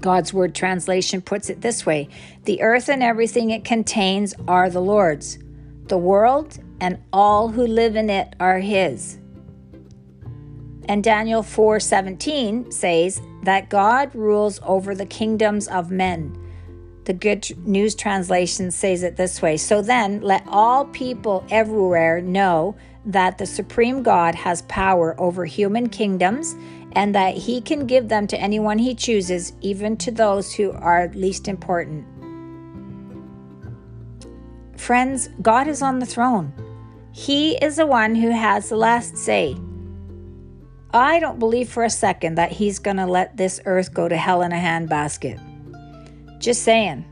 God's 0.00 0.32
Word 0.32 0.54
translation 0.54 1.20
puts 1.20 1.50
it 1.50 1.60
this 1.60 1.84
way 1.84 2.08
The 2.44 2.62
earth 2.62 2.88
and 2.88 3.02
everything 3.02 3.50
it 3.50 3.64
contains 3.64 4.34
are 4.48 4.70
the 4.70 4.80
Lord's. 4.80 5.38
The 5.86 5.98
world 5.98 6.58
and 6.80 6.98
all 7.12 7.48
who 7.48 7.66
live 7.66 7.96
in 7.96 8.10
it 8.10 8.34
are 8.40 8.58
His. 8.58 9.19
And 10.90 11.04
Daniel 11.04 11.44
4:17 11.44 12.72
says 12.72 13.22
that 13.44 13.68
God 13.68 14.12
rules 14.12 14.58
over 14.64 14.92
the 14.92 15.06
kingdoms 15.06 15.68
of 15.68 15.92
men. 15.92 16.36
The 17.04 17.12
Good 17.12 17.46
News 17.64 17.94
Translation 17.94 18.72
says 18.72 19.04
it 19.04 19.16
this 19.16 19.40
way 19.40 19.56
So 19.56 19.82
then, 19.82 20.20
let 20.20 20.42
all 20.48 20.86
people 20.86 21.44
everywhere 21.48 22.20
know 22.20 22.74
that 23.06 23.38
the 23.38 23.46
supreme 23.46 24.02
God 24.02 24.34
has 24.34 24.62
power 24.62 25.14
over 25.16 25.44
human 25.44 25.88
kingdoms 25.88 26.56
and 26.90 27.14
that 27.14 27.36
he 27.36 27.60
can 27.60 27.86
give 27.86 28.08
them 28.08 28.26
to 28.26 28.40
anyone 28.40 28.78
he 28.78 28.96
chooses, 28.96 29.52
even 29.60 29.96
to 29.98 30.10
those 30.10 30.52
who 30.52 30.72
are 30.72 31.12
least 31.14 31.46
important. 31.46 32.04
Friends, 34.76 35.28
God 35.40 35.68
is 35.68 35.82
on 35.82 36.00
the 36.00 36.06
throne. 36.14 36.52
He 37.12 37.52
is 37.58 37.76
the 37.76 37.86
one 37.86 38.16
who 38.16 38.30
has 38.30 38.70
the 38.70 38.76
last 38.76 39.16
say. 39.16 39.54
I 40.92 41.20
don't 41.20 41.38
believe 41.38 41.68
for 41.68 41.84
a 41.84 41.90
second 41.90 42.34
that 42.36 42.52
he's 42.52 42.78
going 42.78 42.96
to 42.96 43.06
let 43.06 43.36
this 43.36 43.60
earth 43.64 43.94
go 43.94 44.08
to 44.08 44.16
hell 44.16 44.42
in 44.42 44.52
a 44.52 44.56
handbasket. 44.56 45.40
Just 46.38 46.62
saying. 46.62 47.04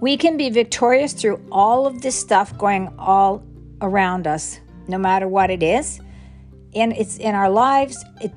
We 0.00 0.16
can 0.16 0.36
be 0.36 0.50
victorious 0.50 1.12
through 1.12 1.44
all 1.50 1.86
of 1.86 2.02
this 2.02 2.18
stuff 2.18 2.56
going 2.56 2.92
all 2.98 3.44
around 3.80 4.26
us, 4.26 4.60
no 4.86 4.98
matter 4.98 5.28
what 5.28 5.50
it 5.50 5.62
is. 5.62 6.00
And 6.74 6.92
it's 6.92 7.18
in 7.18 7.34
our 7.34 7.50
lives. 7.50 8.04
It 8.20 8.32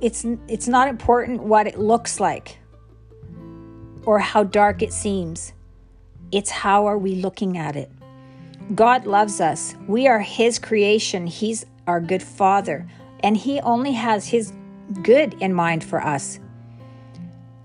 it's 0.00 0.24
it's 0.48 0.66
not 0.66 0.88
important 0.88 1.42
what 1.42 1.66
it 1.66 1.78
looks 1.78 2.20
like 2.20 2.58
or 4.04 4.18
how 4.18 4.44
dark 4.44 4.82
it 4.82 4.92
seems. 4.92 5.52
It's 6.32 6.50
how 6.50 6.86
are 6.86 6.98
we 6.98 7.16
looking 7.16 7.58
at 7.58 7.76
it? 7.76 7.90
God 8.74 9.04
loves 9.04 9.40
us. 9.40 9.74
We 9.86 10.06
are 10.06 10.20
his 10.20 10.58
creation. 10.58 11.26
He's 11.26 11.66
our 11.90 12.00
good 12.00 12.22
father 12.22 12.86
and 13.22 13.36
he 13.36 13.60
only 13.60 13.92
has 13.92 14.26
his 14.26 14.52
good 15.02 15.34
in 15.42 15.52
mind 15.52 15.84
for 15.84 16.00
us 16.00 16.40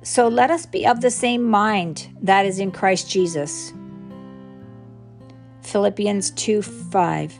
so 0.03 0.27
let 0.27 0.51
us 0.51 0.65
be 0.65 0.85
of 0.85 1.01
the 1.01 1.11
same 1.11 1.43
mind 1.43 2.09
that 2.21 2.45
is 2.45 2.59
in 2.59 2.71
christ 2.71 3.09
jesus 3.09 3.73
philippians 5.61 6.31
2 6.31 6.61
5 6.61 7.39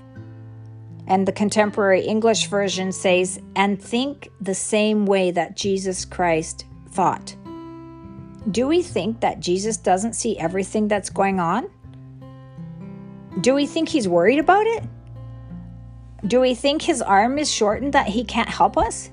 and 1.07 1.27
the 1.27 1.31
contemporary 1.31 2.01
English 2.01 2.47
version 2.47 2.91
says, 2.91 3.39
and 3.55 3.81
think 3.81 4.29
the 4.41 4.55
same 4.55 5.05
way 5.05 5.31
that 5.31 5.55
Jesus 5.55 6.03
Christ 6.03 6.65
thought. 6.89 7.35
Do 8.49 8.67
we 8.67 8.81
think 8.81 9.21
that 9.21 9.39
Jesus 9.39 9.77
doesn't 9.77 10.13
see 10.13 10.37
everything 10.37 10.87
that's 10.87 11.09
going 11.09 11.39
on? 11.39 11.69
Do 13.41 13.53
we 13.53 13.67
think 13.67 13.89
he's 13.89 14.07
worried 14.07 14.39
about 14.39 14.65
it? 14.65 14.83
Do 16.27 16.39
we 16.39 16.55
think 16.55 16.81
his 16.81 17.01
arm 17.01 17.37
is 17.37 17.51
shortened 17.51 17.93
that 17.93 18.07
he 18.07 18.23
can't 18.23 18.49
help 18.49 18.77
us? 18.77 19.11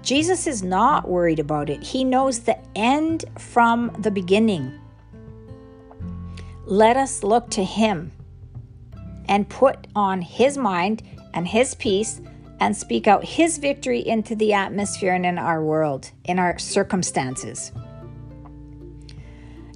Jesus 0.00 0.46
is 0.46 0.62
not 0.62 1.08
worried 1.08 1.38
about 1.38 1.70
it. 1.70 1.82
He 1.82 2.02
knows 2.02 2.40
the 2.40 2.58
end 2.76 3.24
from 3.38 3.92
the 3.98 4.10
beginning. 4.10 4.78
Let 6.64 6.96
us 6.96 7.22
look 7.22 7.50
to 7.50 7.64
him 7.64 8.12
and 9.28 9.48
put 9.48 9.86
on 9.94 10.20
his 10.22 10.58
mind 10.58 11.02
and 11.34 11.46
his 11.46 11.74
peace 11.74 12.20
and 12.60 12.76
speak 12.76 13.06
out 13.06 13.24
his 13.24 13.58
victory 13.58 14.06
into 14.06 14.34
the 14.34 14.52
atmosphere 14.52 15.12
and 15.12 15.24
in 15.24 15.38
our 15.38 15.62
world, 15.62 16.10
in 16.24 16.38
our 16.38 16.58
circumstances. 16.58 17.70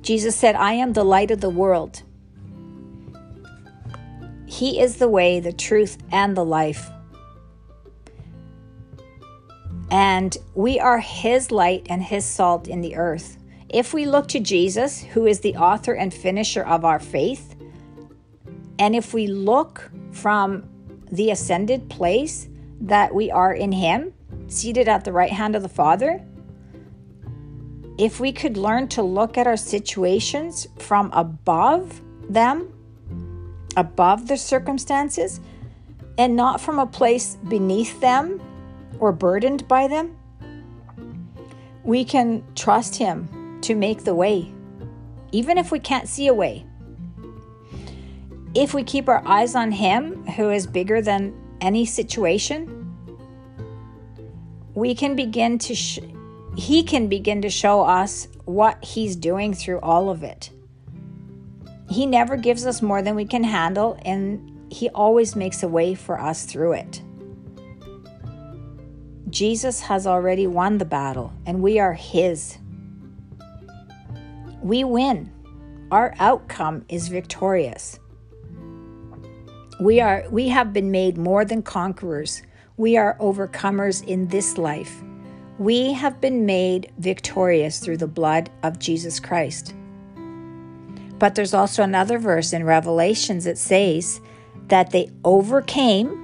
Jesus 0.00 0.35
said, 0.35 0.56
I 0.56 0.73
am 0.73 0.94
the 0.94 1.04
light 1.04 1.30
of 1.30 1.40
the 1.40 1.50
world. 1.50 2.02
He 4.52 4.80
is 4.80 4.97
the 4.97 5.09
way, 5.09 5.40
the 5.40 5.54
truth, 5.54 5.97
and 6.12 6.37
the 6.37 6.44
life. 6.44 6.90
And 9.90 10.37
we 10.54 10.78
are 10.78 10.99
His 10.99 11.50
light 11.50 11.87
and 11.88 12.02
His 12.02 12.26
salt 12.26 12.68
in 12.68 12.82
the 12.82 12.97
earth. 12.97 13.38
If 13.71 13.94
we 13.94 14.04
look 14.04 14.28
to 14.28 14.40
Jesus, 14.40 15.00
who 15.00 15.25
is 15.25 15.40
the 15.40 15.56
author 15.56 15.94
and 15.94 16.12
finisher 16.12 16.62
of 16.66 16.85
our 16.85 16.99
faith, 16.99 17.56
and 18.78 18.94
if 18.94 19.14
we 19.14 19.26
look 19.26 19.90
from 20.11 20.68
the 21.11 21.30
ascended 21.30 21.88
place 21.88 22.47
that 22.82 23.14
we 23.14 23.30
are 23.30 23.54
in 23.54 23.73
Him, 23.73 24.12
seated 24.49 24.87
at 24.87 25.04
the 25.04 25.12
right 25.12 25.32
hand 25.32 25.56
of 25.56 25.62
the 25.62 25.68
Father, 25.71 26.23
if 27.97 28.21
we 28.21 28.32
could 28.32 28.59
learn 28.59 28.87
to 28.88 29.02
look 29.02 29.38
at 29.38 29.47
our 29.47 29.56
situations 29.56 30.66
from 30.78 31.11
above 31.14 32.02
them, 32.28 32.71
above 33.76 34.29
the 34.29 34.37
circumstances, 34.37 35.41
and 36.19 36.37
not 36.37 36.61
from 36.61 36.79
a 36.79 36.87
place 36.87 37.37
beneath 37.49 38.00
them 38.00 38.41
or 38.99 39.12
burdened 39.12 39.67
by 39.67 39.88
them, 39.88 40.17
we 41.85 42.05
can 42.05 42.45
trust 42.55 42.97
Him 42.97 43.59
to 43.62 43.75
make 43.75 44.05
the 44.05 44.14
way, 44.14 44.52
even 45.33 45.59
if 45.59 45.73
we 45.73 45.79
can't 45.79 46.09
see 46.09 46.26
a 46.26 46.35
way. 46.35 46.64
If 48.55 48.75
we 48.75 48.85
keep 48.85 49.09
our 49.09 49.26
eyes 49.26 49.55
on 49.55 49.73
Him, 49.73 50.25
who 50.26 50.50
is 50.50 50.67
bigger 50.67 51.00
than 51.00 51.35
any 51.61 51.87
situation, 51.87 52.79
we 54.75 54.95
can 54.95 55.17
begin 55.17 55.59
to, 55.59 55.75
sh- 55.75 56.00
He 56.57 56.83
can 56.83 57.09
begin 57.09 57.43
to 57.43 57.50
show 57.50 57.83
us 57.83 58.29
what 58.45 58.85
He's 58.85 59.17
doing 59.17 59.55
through 59.55 59.81
all 59.81 60.11
of 60.11 60.23
it. 60.23 60.50
He 61.93 62.07
never 62.07 62.37
gives 62.37 62.65
us 62.65 62.81
more 62.81 63.03
than 63.03 63.15
we 63.15 63.27
can 63.27 63.45
handle, 63.45 63.99
and 64.05 64.73
He 64.73 64.89
always 64.91 65.37
makes 65.37 65.63
a 65.63 65.69
way 65.69 65.95
for 65.95 66.19
us 66.19 66.45
through 66.45 66.73
it. 66.73 67.03
Jesus 69.29 69.81
has 69.81 70.07
already 70.07 70.47
won 70.47 70.79
the 70.79 70.85
battle, 70.85 71.33
and 71.45 71.61
we 71.63 71.79
are 71.79 71.93
His. 71.93 72.59
We 74.63 74.85
win. 74.85 75.31
Our 75.91 76.15
outcome 76.19 76.85
is 76.89 77.09
victorious. 77.09 77.99
We 79.81 80.01
are 80.01 80.25
we 80.31 80.49
have 80.49 80.73
been 80.73 80.91
made 80.91 81.19
more 81.19 81.45
than 81.45 81.63
conquerors. 81.63 82.43
We 82.77 82.97
are 82.97 83.19
overcomers 83.19 84.07
in 84.07 84.29
this 84.29 84.57
life. 84.57 85.03
We 85.59 85.93
have 85.93 86.21
been 86.21 86.47
made 86.47 86.93
victorious 86.99 87.81
through 87.81 87.99
the 87.99 88.07
blood 88.07 88.49
of 88.63 88.79
Jesus 88.79 89.21
Christ. 89.21 89.75
But 91.23 91.37
there's 91.37 91.55
also 91.55 91.85
another 91.85 92.19
verse 92.19 92.52
in 92.52 92.64
Revelations 92.64 93.45
that 93.45 93.57
says 93.57 94.21
that 94.67 94.91
they 94.91 95.09
overcame 95.25 96.19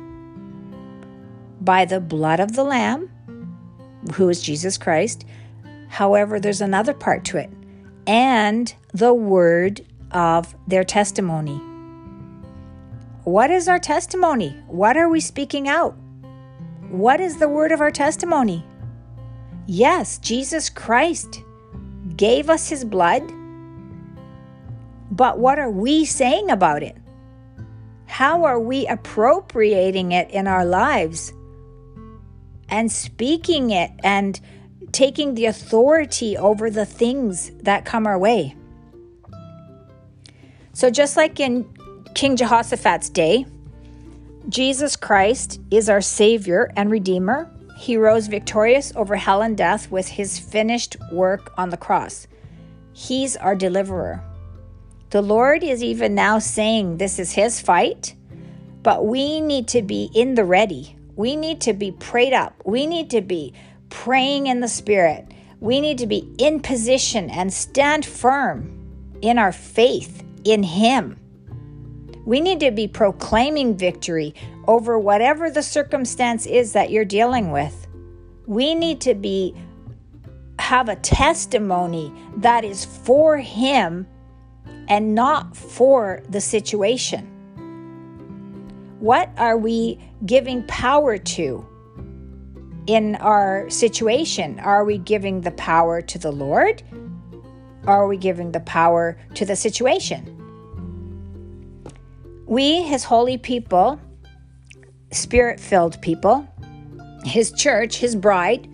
by 1.61 1.85
the 1.85 2.01
blood 2.01 2.41
of 2.41 2.57
the 2.57 2.65
Lamb, 2.65 3.09
who 4.15 4.29
is 4.29 4.43
Jesus 4.43 4.77
Christ. 4.77 5.25
However, 5.87 6.41
there's 6.41 6.61
another 6.61 6.95
part 6.95 7.25
to 7.27 7.37
it, 7.39 7.49
and 8.09 8.75
the 8.93 9.15
word 9.15 9.83
of 10.11 10.57
their 10.67 10.83
testimony. 10.83 11.61
What 13.23 13.53
is 13.53 13.69
our 13.69 13.79
testimony? 13.79 14.57
What 14.67 14.97
are 14.97 15.09
we 15.09 15.21
speaking 15.21 15.69
out? 15.69 15.97
What 16.91 17.21
is 17.21 17.37
the 17.37 17.49
word 17.49 17.71
of 17.71 17.81
our 17.81 17.93
testimony? 17.93 18.65
Yes, 19.69 20.19
Jesus 20.19 20.69
Christ 20.69 21.41
gave 22.17 22.51
us 22.51 22.69
his 22.69 22.85
blood. 22.85 23.33
But 25.19 25.41
what 25.41 25.59
are 25.59 25.71
we 25.71 26.05
saying 26.05 26.49
about 26.49 26.85
it? 26.85 26.97
How 28.07 28.45
are 28.45 28.61
we 28.61 28.87
appropriating 28.87 30.13
it 30.13 30.31
in 30.31 30.47
our 30.47 30.65
lives 30.65 31.33
and 32.69 32.91
speaking 32.91 33.71
it 33.71 33.91
and 34.05 34.41
taking 34.93 35.35
the 35.35 35.47
authority 35.47 36.37
over 36.37 36.71
the 36.71 36.87
things 36.87 37.51
that 37.65 37.85
come 37.85 38.07
our 38.07 38.17
way? 38.17 38.55
So, 40.73 40.89
just 40.89 41.17
like 41.17 41.41
in 41.41 41.69
King 42.15 42.37
Jehoshaphat's 42.37 43.09
day, 43.09 43.45
Jesus 44.49 44.95
Christ 44.95 45.61
is 45.73 45.89
our 45.89 46.01
Savior 46.01 46.71
and 46.77 46.93
Redeemer. 46.93 47.51
He 47.77 47.97
rose 47.97 48.29
victorious 48.29 48.93
over 48.95 49.17
hell 49.17 49.43
and 49.43 49.57
death 49.57 49.91
with 49.91 50.07
his 50.07 50.39
finished 50.39 50.97
work 51.11 51.53
on 51.59 51.71
the 51.71 51.77
cross. 51.77 52.29
He's 52.93 53.37
our 53.37 53.57
deliverer. 53.57 54.23
The 55.11 55.23
Lord 55.23 55.65
is 55.65 55.83
even 55.83 56.15
now 56.15 56.39
saying 56.39 56.99
this 56.99 57.19
is 57.19 57.33
his 57.33 57.61
fight, 57.61 58.15
but 58.83 59.07
we 59.07 59.41
need 59.41 59.69
to 59.69 59.81
be 59.81 60.11
in 60.15 60.35
the 60.35 60.45
ready. 60.45 60.97
We 61.17 61.35
need 61.35 61.63
to 61.63 61.73
be 61.73 61.93
prayed 61.93 62.35
up. 62.35 62.61
We 62.65 62.87
need 62.87 63.11
to 63.11 63.23
be 63.23 63.55
praying 63.89 64.49
in 64.49 64.61
the 64.61 64.69
Spirit. 64.69 65.33
We 65.61 65.81
need 65.81 65.99
to 65.99 66.07
be 66.07 66.31
in 66.39 66.61
position 66.61 67.31
and 67.31 67.53
stand 67.53 68.05
firm 68.05 69.19
in 69.23 69.39
our 69.39 69.53
faith 69.53 70.23
in 70.45 70.63
Him. 70.63 71.19
We 72.27 72.41
need 72.41 72.61
to 72.61 72.71
be 72.71 72.87
proclaiming 72.87 73.79
victory 73.79 74.35
over 74.67 74.99
whatever 74.99 75.51
the 75.51 75.63
circumstance 75.63 76.45
is 76.45 76.75
that 76.75 76.91
you're 76.91 77.07
dealing 77.07 77.51
with. 77.51 77.87
We 78.47 78.75
need 78.75 79.01
to 79.03 79.15
be 79.15 79.55
have 80.59 80.91
a 80.91 80.97
testimony 80.97 82.13
that 82.37 82.65
is 82.65 82.85
for 82.85 83.39
him 83.39 84.07
and 84.89 85.15
not 85.15 85.57
for 85.57 86.23
the 86.29 86.41
situation. 86.41 87.27
What 89.01 89.31
are 89.37 89.57
we 89.57 90.01
giving 90.27 90.65
power 90.65 91.19
to 91.19 91.65
in 92.87 93.15
our 93.17 93.71
situation? 93.71 94.59
Are 94.59 94.85
we 94.85 94.99
giving 94.99 95.43
the 95.43 95.53
power 95.53 96.03
to 96.03 96.19
the 96.19 96.33
Lord? 96.33 96.83
Are 97.87 98.09
we 98.09 98.17
giving 98.17 98.51
the 98.51 98.61
power 98.61 99.17
to 99.35 99.45
the 99.45 99.55
situation? 99.55 100.35
We, 102.47 102.83
his 102.83 103.05
holy 103.05 103.39
people, 103.39 104.01
spirit 105.13 105.61
filled 105.61 106.01
people, 106.01 106.49
his 107.25 107.53
church, 107.53 107.97
his 107.97 108.17
bride, 108.17 108.69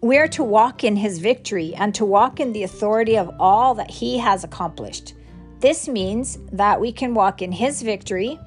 we 0.00 0.16
are 0.16 0.28
to 0.28 0.44
walk 0.44 0.84
in 0.84 0.96
his 0.96 1.18
victory 1.18 1.74
and 1.74 1.94
to 1.96 2.04
walk 2.04 2.40
in 2.40 2.52
the 2.52 2.62
authority 2.62 3.18
of 3.18 3.30
all 3.38 3.74
that 3.74 3.90
he 3.90 4.18
has 4.18 4.44
accomplished. 4.44 5.14
This 5.60 5.88
means 5.88 6.38
that 6.52 6.80
we 6.80 6.90
can 6.90 7.14
walk 7.14 7.42
in 7.42 7.52
his 7.52 7.82
victory 7.82 8.38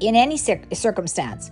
in 0.00 0.16
any 0.16 0.36
circumstance. 0.36 1.50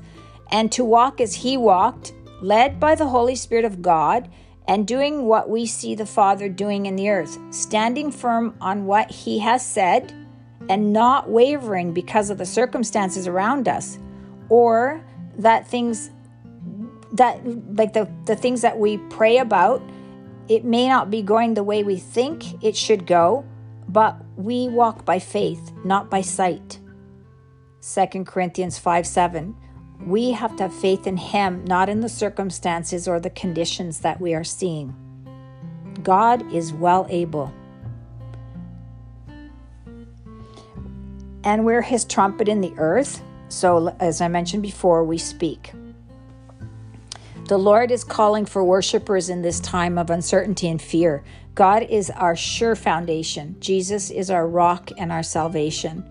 And 0.51 0.71
to 0.73 0.85
walk 0.85 1.21
as 1.21 1.35
he 1.35 1.57
walked, 1.57 2.13
led 2.41 2.81
by 2.81 2.95
the 2.95 3.07
Holy 3.07 3.35
Spirit 3.35 3.65
of 3.65 3.83
God 3.83 4.29
and 4.69 4.87
doing 4.87 5.27
what 5.27 5.49
we 5.49 5.67
see 5.67 5.95
the 5.95 6.07
Father 6.07 6.49
doing 6.49 6.87
in 6.87 6.97
the 6.97 7.09
earth, 7.09 7.39
standing 7.51 8.11
firm 8.11 8.55
on 8.61 8.87
what 8.87 9.11
he 9.11 9.39
has 9.41 9.65
said 9.65 10.15
and 10.69 10.93
not 10.93 11.29
wavering 11.29 11.93
because 11.93 12.31
of 12.31 12.39
the 12.39 12.47
circumstances 12.47 13.27
around 13.27 13.69
us 13.69 13.99
or 14.49 15.05
that 15.39 15.67
things 15.67 16.11
that 17.13 17.45
like 17.77 17.93
the, 17.93 18.09
the 18.27 18.37
things 18.37 18.63
that 18.63 18.79
we 18.79 18.97
pray 19.11 19.39
about 19.39 19.83
it 20.49 20.65
may 20.65 20.89
not 20.89 21.11
be 21.11 21.23
going 21.23 21.55
the 21.55 21.63
way 21.63 21.83
we 21.83 21.97
think 21.97 22.63
it 22.63 22.77
should 22.77 23.07
go 23.07 23.45
but 23.89 24.17
we 24.37 24.69
walk 24.69 25.05
by 25.05 25.19
faith 25.19 25.73
not 25.85 26.11
by 26.11 26.21
sight 26.21 26.79
2 27.83 28.25
corinthians 28.25 28.79
5 28.79 29.07
7 29.07 29.57
we 30.07 30.33
have 30.33 30.57
to 30.57 30.65
have 30.65 30.75
faith 30.75 31.07
in 31.07 31.17
him 31.17 31.65
not 31.65 31.89
in 31.89 32.01
the 32.01 32.09
circumstances 32.09 33.07
or 33.07 33.21
the 33.21 33.31
conditions 33.31 34.01
that 34.01 34.21
we 34.21 34.35
are 34.35 34.45
seeing 34.45 34.95
god 36.03 36.51
is 36.53 36.73
well 36.73 37.07
able 37.09 37.53
and 41.45 41.65
we're 41.65 41.83
his 41.83 42.05
trumpet 42.05 42.49
in 42.49 42.61
the 42.61 42.73
earth. 42.77 43.23
So, 43.49 43.95
as 44.01 44.21
I 44.21 44.29
mentioned 44.29 44.63
before, 44.63 45.05
we 45.05 45.19
speak. 45.19 45.73
The 47.53 47.59
Lord 47.59 47.91
is 47.91 48.03
calling 48.03 48.47
for 48.47 48.65
worshipers 48.65 49.29
in 49.29 49.43
this 49.43 49.61
time 49.61 49.99
of 49.99 50.09
uncertainty 50.09 50.71
and 50.71 50.81
fear. 50.81 51.23
God 51.55 51.83
is 51.83 52.09
our 52.09 52.35
sure 52.35 52.75
foundation. 52.75 53.57
Jesus 53.61 54.09
is 54.11 54.31
our 54.31 54.49
rock 54.49 54.89
and 54.97 55.13
our 55.13 55.23
salvation. 55.23 56.03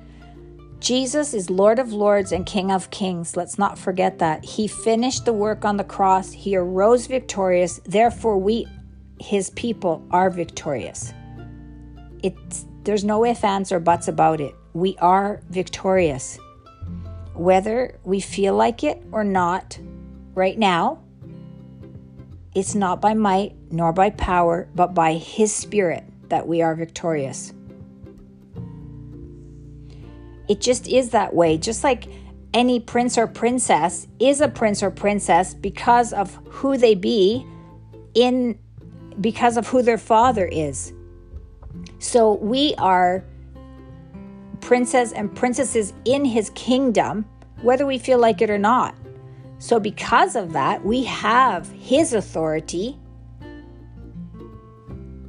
Jesus 0.79 1.33
is 1.33 1.49
Lord 1.49 1.79
of 1.79 1.93
Lords 1.93 2.31
and 2.31 2.45
King 2.45 2.71
of 2.71 2.91
Kings. 2.91 3.35
Let's 3.35 3.57
not 3.57 3.79
forget 3.79 4.19
that. 4.19 4.45
He 4.45 4.67
finished 4.67 5.25
the 5.25 5.33
work 5.33 5.65
on 5.65 5.77
the 5.77 5.83
cross, 5.83 6.31
He 6.31 6.55
arose 6.55 7.07
victorious. 7.07 7.81
Therefore, 7.85 8.37
we, 8.37 8.67
His 9.19 9.49
people, 9.49 10.05
are 10.11 10.29
victorious. 10.29 11.11
It's, 12.21 12.67
there's 12.83 13.03
no 13.03 13.25
ifs, 13.25 13.43
ands, 13.43 13.71
or 13.71 13.79
buts 13.79 14.07
about 14.07 14.41
it 14.41 14.53
we 14.73 14.95
are 14.97 15.41
victorious. 15.49 16.37
Whether 17.33 17.99
we 18.03 18.19
feel 18.19 18.53
like 18.53 18.83
it 18.83 19.01
or 19.11 19.23
not 19.23 19.79
right 20.35 20.59
now, 20.59 21.00
it's 22.53 22.75
not 22.75 23.01
by 23.01 23.13
might 23.13 23.55
nor 23.71 23.93
by 23.93 24.09
power, 24.09 24.67
but 24.75 24.93
by 24.93 25.13
His 25.13 25.53
Spirit 25.53 26.03
that 26.29 26.47
we 26.47 26.61
are 26.61 26.75
victorious. 26.75 27.53
It 30.47 30.59
just 30.59 30.87
is 30.87 31.11
that 31.11 31.33
way. 31.33 31.57
Just 31.57 31.83
like 31.83 32.07
any 32.53 32.79
prince 32.79 33.17
or 33.17 33.27
princess 33.27 34.07
is 34.19 34.41
a 34.41 34.47
prince 34.47 34.83
or 34.83 34.91
princess 34.91 35.53
because 35.53 36.11
of 36.11 36.37
who 36.49 36.77
they 36.77 36.95
be 36.95 37.45
in 38.13 38.57
because 39.19 39.57
of 39.57 39.67
who 39.67 39.81
their 39.81 39.97
father 39.97 40.45
is. 40.45 40.93
So 41.99 42.33
we 42.33 42.75
are 42.77 43.23
princes 44.59 45.13
and 45.13 45.33
princesses 45.33 45.93
in 46.05 46.25
his 46.25 46.49
kingdom, 46.51 47.25
whether 47.61 47.85
we 47.85 47.97
feel 47.97 48.19
like 48.19 48.41
it 48.41 48.49
or 48.49 48.57
not. 48.57 48.95
So, 49.61 49.79
because 49.79 50.35
of 50.35 50.53
that, 50.53 50.83
we 50.83 51.03
have 51.03 51.69
his 51.69 52.13
authority 52.13 52.97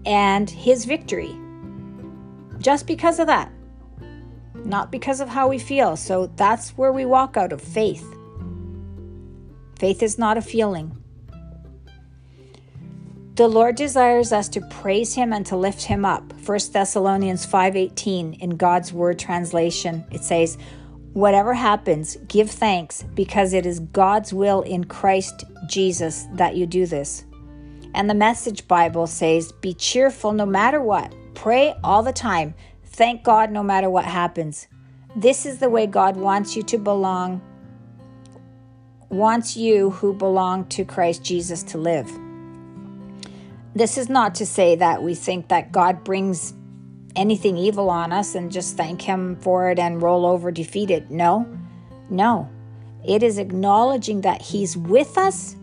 and 0.06 0.48
his 0.48 0.86
victory. 0.86 1.36
Just 2.58 2.86
because 2.86 3.18
of 3.18 3.26
that, 3.26 3.52
not 4.64 4.90
because 4.90 5.20
of 5.20 5.28
how 5.28 5.48
we 5.48 5.58
feel. 5.58 5.96
So, 5.96 6.28
that's 6.36 6.70
where 6.78 6.92
we 6.92 7.04
walk 7.04 7.36
out 7.36 7.52
of 7.52 7.60
faith. 7.60 8.06
Faith 9.78 10.02
is 10.02 10.18
not 10.18 10.38
a 10.38 10.42
feeling. 10.42 10.96
The 13.34 13.48
Lord 13.48 13.76
desires 13.76 14.32
us 14.32 14.48
to 14.50 14.62
praise 14.62 15.12
him 15.12 15.34
and 15.34 15.44
to 15.44 15.56
lift 15.56 15.82
him 15.82 16.06
up. 16.06 16.32
1 16.46 16.72
Thessalonians 16.72 17.44
5:18 17.44 18.32
in 18.40 18.56
God's 18.56 18.94
Word 18.94 19.18
translation 19.18 20.06
it 20.10 20.24
says, 20.24 20.56
"Whatever 21.14 21.54
happens, 21.54 22.16
give 22.28 22.50
thanks 22.50 23.04
because 23.14 23.52
it 23.52 23.66
is 23.66 23.80
God's 23.80 24.32
will 24.32 24.62
in 24.62 24.84
Christ 24.84 25.44
Jesus 25.66 26.26
that 26.34 26.56
you 26.56 26.66
do 26.66 26.86
this." 26.86 27.24
And 27.94 28.08
the 28.08 28.14
Message 28.14 28.66
Bible 28.66 29.06
says, 29.06 29.52
"Be 29.52 29.74
cheerful 29.74 30.32
no 30.32 30.46
matter 30.46 30.80
what. 30.80 31.14
Pray 31.34 31.74
all 31.84 32.02
the 32.02 32.12
time. 32.12 32.54
Thank 32.84 33.22
God 33.22 33.50
no 33.50 33.62
matter 33.62 33.90
what 33.90 34.04
happens." 34.04 34.66
This 35.14 35.44
is 35.44 35.58
the 35.58 35.68
way 35.68 35.86
God 35.86 36.16
wants 36.16 36.56
you 36.56 36.62
to 36.62 36.78
belong 36.78 37.42
wants 39.10 39.58
you 39.58 39.90
who 39.90 40.14
belong 40.14 40.64
to 40.64 40.86
Christ 40.86 41.22
Jesus 41.22 41.62
to 41.64 41.76
live. 41.76 42.10
This 43.74 43.98
is 43.98 44.08
not 44.08 44.34
to 44.36 44.46
say 44.46 44.74
that 44.76 45.02
we 45.02 45.14
think 45.14 45.48
that 45.48 45.70
God 45.70 46.02
brings 46.02 46.54
anything 47.16 47.56
evil 47.56 47.90
on 47.90 48.12
us 48.12 48.34
and 48.34 48.50
just 48.50 48.76
thank 48.76 49.02
Him 49.02 49.36
for 49.36 49.70
it 49.70 49.78
and 49.78 50.02
roll 50.02 50.26
over 50.26 50.50
defeated. 50.50 51.10
No, 51.10 51.46
no. 52.10 52.48
It 53.06 53.22
is 53.22 53.38
acknowledging 53.38 54.20
that 54.22 54.42
He's 54.42 54.76
with 54.76 55.18
us 55.18 55.56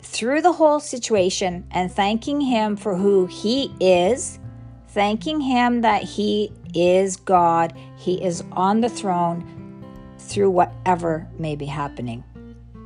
through 0.00 0.42
the 0.42 0.52
whole 0.52 0.80
situation 0.80 1.66
and 1.70 1.90
thanking 1.90 2.40
Him 2.40 2.76
for 2.76 2.96
who 2.96 3.26
He 3.26 3.72
is, 3.80 4.38
thanking 4.88 5.40
Him 5.40 5.80
that 5.82 6.02
He 6.02 6.52
is 6.74 7.16
God, 7.16 7.74
He 7.96 8.22
is 8.22 8.42
on 8.52 8.80
the 8.80 8.88
throne 8.88 9.84
through 10.18 10.50
whatever 10.50 11.28
may 11.38 11.56
be 11.56 11.66
happening. 11.66 12.24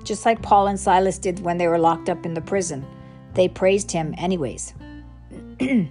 Just 0.04 0.24
like 0.24 0.42
Paul 0.42 0.68
and 0.68 0.78
Silas 0.78 1.18
did 1.18 1.40
when 1.40 1.58
they 1.58 1.68
were 1.68 1.78
locked 1.78 2.08
up 2.08 2.24
in 2.24 2.34
the 2.34 2.40
prison 2.40 2.86
they 3.36 3.48
praised 3.48 3.92
him 3.92 4.14
anyways. 4.16 4.74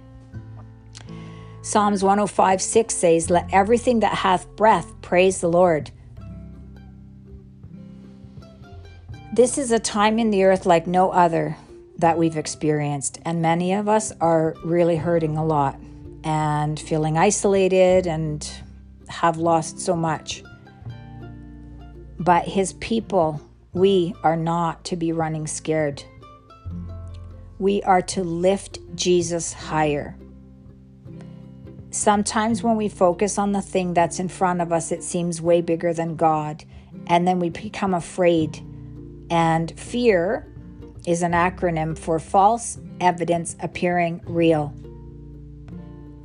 Psalms 1.66 2.00
105 2.00 2.62
6 2.62 2.94
says, 2.94 3.28
Let 3.28 3.52
everything 3.52 3.98
that 3.98 4.14
hath 4.14 4.46
breath 4.54 4.92
praise 5.02 5.40
the 5.40 5.48
Lord. 5.48 5.90
This 9.32 9.58
is 9.58 9.72
a 9.72 9.80
time 9.80 10.20
in 10.20 10.30
the 10.30 10.44
earth 10.44 10.64
like 10.64 10.86
no 10.86 11.10
other 11.10 11.56
that 11.98 12.16
we've 12.16 12.36
experienced, 12.36 13.18
and 13.24 13.42
many 13.42 13.72
of 13.74 13.88
us 13.88 14.12
are 14.20 14.54
really 14.62 14.94
hurting 14.94 15.36
a 15.36 15.44
lot 15.44 15.76
and 16.22 16.78
feeling 16.78 17.18
isolated 17.18 18.06
and 18.06 18.48
have 19.08 19.36
lost 19.36 19.80
so 19.80 19.96
much. 19.96 20.44
But 22.20 22.44
his 22.44 22.74
people, 22.74 23.40
we 23.72 24.14
are 24.22 24.36
not 24.36 24.84
to 24.84 24.94
be 24.94 25.10
running 25.10 25.48
scared 25.48 26.04
we 27.58 27.82
are 27.84 28.02
to 28.02 28.22
lift 28.22 28.78
Jesus 28.94 29.52
higher. 29.52 30.16
Sometimes 31.96 32.62
when 32.62 32.76
we 32.76 32.90
focus 32.90 33.38
on 33.38 33.52
the 33.52 33.62
thing 33.62 33.94
that's 33.94 34.20
in 34.20 34.28
front 34.28 34.60
of 34.60 34.70
us, 34.70 34.92
it 34.92 35.02
seems 35.02 35.40
way 35.40 35.62
bigger 35.62 35.94
than 35.94 36.14
God, 36.14 36.62
and 37.06 37.26
then 37.26 37.40
we 37.40 37.48
become 37.48 37.94
afraid. 37.94 38.60
And 39.30 39.72
fear 39.80 40.46
is 41.06 41.22
an 41.22 41.32
acronym 41.32 41.96
for 41.96 42.18
false 42.18 42.78
evidence 43.00 43.56
appearing 43.60 44.20
real. 44.26 44.74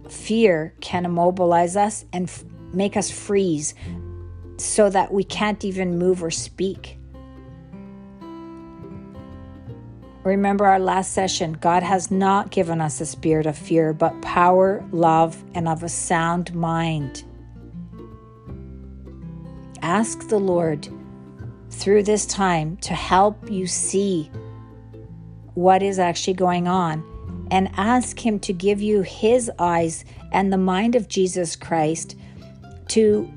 Fear 0.10 0.76
can 0.82 1.06
immobilize 1.06 1.78
us 1.78 2.04
and 2.12 2.28
f- 2.28 2.44
make 2.74 2.98
us 2.98 3.10
freeze 3.10 3.74
so 4.58 4.90
that 4.90 5.14
we 5.14 5.24
can't 5.24 5.64
even 5.64 5.98
move 5.98 6.22
or 6.22 6.32
speak. 6.32 6.98
Remember 10.24 10.66
our 10.66 10.80
last 10.80 11.14
session 11.14 11.54
God 11.54 11.82
has 11.82 12.12
not 12.12 12.52
given 12.52 12.80
us 12.80 13.02
a 13.02 13.06
spirit 13.06 13.48
of 13.48 13.58
fear, 13.58 13.92
but 13.92 14.22
power, 14.22 14.86
love, 14.92 15.44
and 15.56 15.68
of 15.68 15.82
a 15.82 15.90
sound 15.90 16.54
mind. 16.54 17.24
Ask 19.82 20.28
the 20.28 20.40
Lord 20.40 20.88
through 21.72 22.04
this 22.04 22.28
time 22.28 22.78
to 22.78 22.94
help 22.94 23.50
you 23.50 23.66
see 23.66 24.30
what 25.56 25.82
is 25.82 25.98
actually 25.98 26.36
going 26.36 26.68
on 26.68 27.04
and 27.50 27.70
ask 27.76 28.24
Him 28.24 28.40
to 28.42 28.54
give 28.54 28.80
you 28.80 29.02
His 29.02 29.50
eyes 29.58 30.06
and 30.32 30.54
the 30.54 30.58
mind 30.58 30.96
of 30.96 31.08
Jesus 31.08 31.56
Christ 31.56 32.16
to 32.90 33.32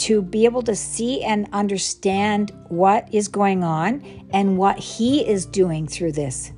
to 0.00 0.22
be 0.22 0.46
able 0.46 0.62
to 0.62 0.74
see 0.74 1.22
and 1.22 1.46
understand 1.52 2.52
what 2.68 3.06
is 3.12 3.28
going 3.28 3.62
on 3.62 4.02
and 4.32 4.56
what 4.56 4.78
He 4.78 5.26
is 5.26 5.44
doing 5.44 5.86
through 5.86 6.12
this. 6.12 6.52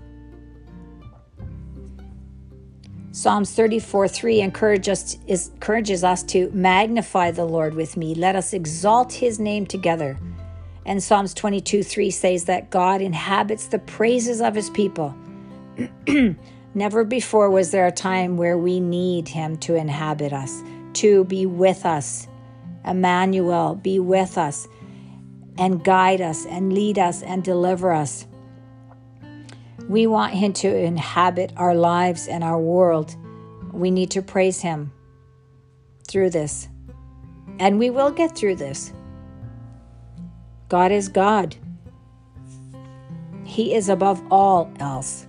Psalms 3.11 3.53
34 3.53 4.09
3 4.09 4.41
encourage 4.41 4.89
us, 4.89 5.19
is, 5.27 5.49
encourages 5.49 6.03
us 6.05 6.23
to 6.23 6.51
magnify 6.53 7.31
the 7.31 7.45
Lord 7.45 7.75
with 7.75 7.97
me. 7.97 8.15
Let 8.15 8.37
us 8.37 8.53
exalt 8.53 9.13
His 9.13 9.39
name 9.39 9.67
together. 9.67 10.19
And 10.87 11.03
Psalms 11.03 11.35
22 11.35 11.83
3 11.83 12.11
says 12.11 12.45
that 12.45 12.71
God 12.71 13.03
inhabits 13.03 13.67
the 13.67 13.81
praises 13.81 14.41
of 14.41 14.55
His 14.55 14.71
people. 14.71 15.15
Never 16.75 17.05
before 17.05 17.51
was 17.51 17.71
there 17.71 17.87
a 17.87 17.93
time 17.93 18.37
where 18.37 18.57
we 18.57 18.81
need 18.81 19.29
Him 19.29 19.57
to 19.59 19.75
inhabit 19.75 20.33
us, 20.33 20.63
to 20.95 21.25
be 21.25 21.45
with 21.45 21.85
us, 21.85 22.29
Emmanuel, 22.85 23.75
be 23.75 23.99
with 23.99 24.39
us 24.39 24.69
and 25.59 25.85
guide 25.85 26.21
us 26.21 26.47
and 26.47 26.73
lead 26.73 26.99
us 26.99 27.23
and 27.23 27.45
deliver 27.45 27.93
us. 27.93 28.27
We 29.89 30.07
want 30.07 30.35
Him 30.35 30.53
to 30.55 30.75
inhabit 30.75 31.53
our 31.57 31.75
lives 31.75 32.29
and 32.29 32.43
our 32.43 32.59
world. 32.59 33.15
We 33.73 33.91
need 33.91 34.11
to 34.13 34.23
praise 34.23 34.61
Him 34.61 34.93
through 36.09 36.31
this. 36.31 36.69
And 37.59 37.79
we 37.79 37.91
will 37.91 38.11
get 38.11 38.37
through 38.37 38.57
this. 38.57 38.93
God 40.69 40.91
is 40.91 41.09
God, 41.09 41.57
He 43.45 43.75
is 43.75 43.89
above 43.89 44.23
all 44.31 44.73
else. 44.81 45.27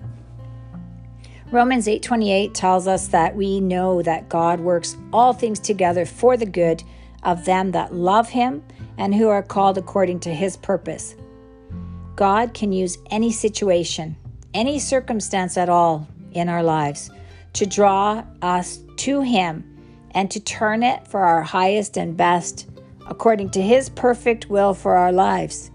Romans 1.51 1.87
8:28 1.87 2.53
tells 2.53 2.87
us 2.87 3.07
that 3.09 3.35
we 3.35 3.59
know 3.59 4.01
that 4.01 4.29
God 4.29 4.59
works 4.59 4.97
all 5.11 5.33
things 5.33 5.59
together 5.59 6.05
for 6.05 6.35
the 6.35 6.47
good 6.47 6.83
of 7.23 7.45
them 7.45 7.71
that 7.71 7.93
love 7.93 8.29
him 8.29 8.63
and 8.97 9.13
who 9.13 9.29
are 9.29 9.43
called 9.43 9.77
according 9.77 10.19
to 10.21 10.33
his 10.33 10.57
purpose. 10.57 11.15
God 12.15 12.53
can 12.53 12.71
use 12.71 12.97
any 13.09 13.31
situation, 13.31 14.15
any 14.53 14.79
circumstance 14.79 15.57
at 15.57 15.69
all 15.69 16.07
in 16.33 16.49
our 16.49 16.63
lives 16.63 17.09
to 17.53 17.65
draw 17.65 18.23
us 18.41 18.79
to 18.97 19.21
him 19.21 19.69
and 20.11 20.29
to 20.31 20.39
turn 20.39 20.83
it 20.83 21.07
for 21.07 21.21
our 21.21 21.41
highest 21.41 21.97
and 21.97 22.15
best 22.15 22.69
according 23.07 23.49
to 23.51 23.61
his 23.61 23.89
perfect 23.89 24.49
will 24.49 24.73
for 24.73 24.95
our 24.95 25.11
lives. 25.11 25.71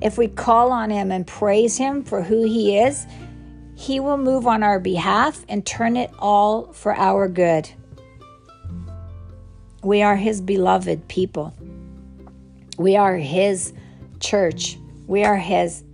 If 0.00 0.18
we 0.18 0.28
call 0.28 0.72
on 0.72 0.90
him 0.90 1.10
and 1.10 1.26
praise 1.26 1.76
him 1.76 2.02
for 2.02 2.22
who 2.22 2.44
he 2.44 2.78
is, 2.78 3.06
he 3.74 4.00
will 4.00 4.16
move 4.16 4.46
on 4.46 4.62
our 4.62 4.80
behalf 4.80 5.44
and 5.48 5.64
turn 5.64 5.96
it 5.96 6.10
all 6.18 6.72
for 6.72 6.94
our 6.94 7.28
good. 7.28 7.68
We 9.86 10.02
are 10.02 10.16
His 10.16 10.40
beloved 10.40 11.06
people. 11.06 11.54
We 12.76 12.96
are 12.96 13.16
His 13.16 13.72
church. 14.18 14.78
We 15.06 15.22
are 15.22 15.36
His 15.36 15.84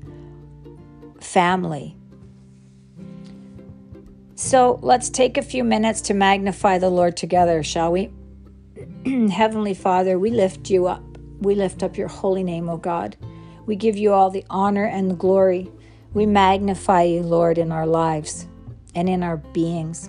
family. 1.21 1.95
So 4.35 4.79
let's 4.81 5.11
take 5.11 5.37
a 5.37 5.43
few 5.43 5.63
minutes 5.63 6.01
to 6.03 6.15
magnify 6.15 6.79
the 6.79 6.89
Lord 6.89 7.19
together, 7.19 7.63
shall 7.63 7.93
we? 7.93 8.11
Heavenly 9.31 9.75
Father, 9.75 10.19
we 10.19 10.31
lift 10.31 10.71
you 10.71 10.87
up. 10.87 11.05
We 11.43 11.55
lift 11.55 11.83
up 11.83 11.99
your 11.99 12.09
holy 12.09 12.43
name, 12.43 12.71
O 12.71 12.79
God. 12.79 13.19
We 13.67 13.77
give 13.77 13.99
you 13.99 14.15
all 14.15 14.31
the 14.31 14.47
honor 14.49 14.87
and 14.87 15.11
the 15.11 15.17
glory. 15.17 15.71
We 16.15 16.25
magnify 16.25 17.03
you, 17.03 17.21
Lord, 17.21 17.59
in 17.59 17.71
our 17.71 17.87
lives 17.87 18.47
and 18.95 19.07
in 19.07 19.23
our 19.23 19.37
beings. 19.37 20.09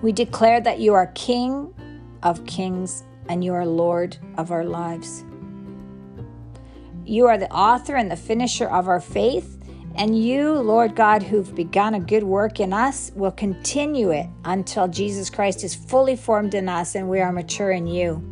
We 0.00 0.12
declare 0.12 0.62
that 0.62 0.78
you 0.78 0.94
are 0.94 1.08
King 1.08 1.74
of 2.24 2.44
kings 2.46 3.04
and 3.28 3.44
you 3.44 3.54
are 3.54 3.66
Lord 3.66 4.16
of 4.36 4.50
our 4.50 4.64
lives. 4.64 5.24
You 7.06 7.26
are 7.26 7.38
the 7.38 7.52
author 7.52 7.96
and 7.96 8.10
the 8.10 8.16
finisher 8.16 8.68
of 8.68 8.88
our 8.88 9.00
faith, 9.00 9.58
and 9.94 10.18
you, 10.18 10.54
Lord 10.54 10.96
God, 10.96 11.22
who've 11.22 11.54
begun 11.54 11.94
a 11.94 12.00
good 12.00 12.24
work 12.24 12.58
in 12.58 12.72
us, 12.72 13.12
will 13.14 13.30
continue 13.30 14.10
it 14.10 14.26
until 14.44 14.88
Jesus 14.88 15.30
Christ 15.30 15.62
is 15.62 15.74
fully 15.74 16.16
formed 16.16 16.54
in 16.54 16.68
us 16.68 16.94
and 16.94 17.08
we 17.08 17.20
are 17.20 17.30
mature 17.30 17.70
in 17.70 17.86
you. 17.86 18.22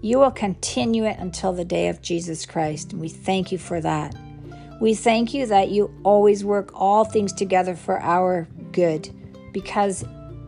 You 0.00 0.18
will 0.18 0.30
continue 0.30 1.04
it 1.04 1.18
until 1.18 1.52
the 1.52 1.64
day 1.64 1.88
of 1.88 2.02
Jesus 2.02 2.44
Christ, 2.44 2.92
and 2.92 3.00
we 3.00 3.08
thank 3.08 3.52
you 3.52 3.58
for 3.58 3.80
that. 3.80 4.14
We 4.80 4.94
thank 4.94 5.32
you 5.32 5.46
that 5.46 5.70
you 5.70 5.94
always 6.02 6.44
work 6.44 6.70
all 6.74 7.04
things 7.04 7.32
together 7.32 7.74
for 7.74 8.00
our 8.00 8.48
good 8.72 9.08
because 9.52 10.04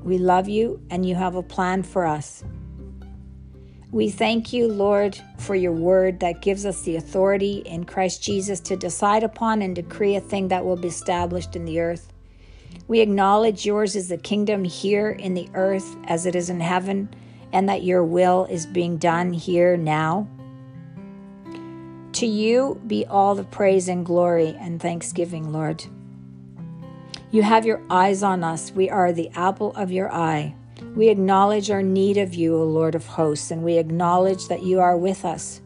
we 0.07 0.19
love 0.19 0.49
you 0.49 0.81
and 0.88 1.05
you 1.05 1.16
have 1.16 1.35
a 1.35 1.42
plan 1.42 1.83
for 1.83 2.07
us. 2.07 2.45
We 3.90 4.09
thank 4.09 4.53
you, 4.53 4.69
Lord, 4.69 5.19
for 5.38 5.57
your 5.57 5.73
word 5.73 6.21
that 6.21 6.42
gives 6.42 6.64
us 6.64 6.83
the 6.83 6.95
authority 6.95 7.57
in 7.66 7.85
Christ 7.85 8.23
Jesus 8.23 8.61
to 8.61 8.77
decide 8.77 9.25
upon 9.25 9.62
and 9.62 9.75
decree 9.75 10.14
a 10.14 10.21
thing 10.21 10.47
that 10.49 10.64
will 10.64 10.77
be 10.77 10.87
established 10.87 11.57
in 11.57 11.64
the 11.64 11.81
earth. 11.81 12.12
We 12.87 13.01
acknowledge 13.01 13.66
yours 13.66 13.97
is 13.97 14.09
the 14.09 14.16
kingdom 14.16 14.62
here 14.62 15.11
in 15.11 15.35
the 15.35 15.49
earth 15.55 15.97
as 16.05 16.25
it 16.25 16.37
is 16.37 16.51
in 16.51 16.61
heaven, 16.61 17.09
and 17.53 17.69
that 17.69 17.83
your 17.83 18.05
will 18.05 18.45
is 18.49 18.64
being 18.64 18.99
done 18.99 19.33
here 19.33 19.77
now. 19.77 20.29
To 22.12 22.27
you 22.27 22.81
be 22.87 23.07
all 23.07 23.35
the 23.35 23.45
praise 23.45 23.88
and 23.88 24.07
glory 24.07 24.57
and 24.61 24.81
thanksgiving, 24.81 25.53
Lord. 25.53 25.85
You 27.37 27.42
have 27.42 27.66
your 27.66 27.83
eyes 27.90 28.22
on 28.22 28.42
us. 28.42 28.72
We 28.72 28.88
are 28.88 29.12
the 29.12 29.29
apple 29.35 29.72
of 29.77 29.92
your 29.92 30.11
eye. 30.11 30.55
We 30.94 31.11
acknowledge 31.11 31.70
our 31.70 31.83
need 31.83 32.16
of 32.16 32.33
you, 32.33 32.57
O 32.57 32.64
Lord 32.64 32.94
of 32.94 33.05
hosts, 33.05 33.51
and 33.51 33.62
we 33.62 33.77
acknowledge 33.77 34.49
that 34.49 34.62
you 34.62 34.81
are 34.81 34.96
with 34.96 35.22
us. 35.22 35.61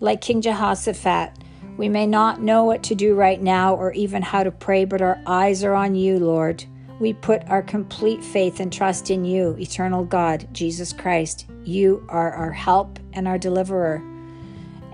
Like 0.00 0.22
King 0.22 0.40
Jehoshaphat, 0.40 1.32
we 1.76 1.90
may 1.90 2.06
not 2.06 2.40
know 2.40 2.64
what 2.64 2.82
to 2.84 2.94
do 2.94 3.14
right 3.14 3.42
now 3.42 3.74
or 3.74 3.92
even 3.92 4.22
how 4.22 4.42
to 4.42 4.50
pray, 4.50 4.86
but 4.86 5.02
our 5.02 5.20
eyes 5.26 5.62
are 5.64 5.74
on 5.74 5.94
you, 5.94 6.18
Lord. 6.18 6.64
We 6.98 7.12
put 7.12 7.46
our 7.50 7.60
complete 7.60 8.24
faith 8.24 8.58
and 8.58 8.72
trust 8.72 9.10
in 9.10 9.26
you, 9.26 9.54
eternal 9.58 10.06
God, 10.06 10.48
Jesus 10.52 10.94
Christ. 10.94 11.44
You 11.62 12.06
are 12.08 12.32
our 12.32 12.52
help 12.52 12.98
and 13.12 13.28
our 13.28 13.36
deliverer. 13.36 14.02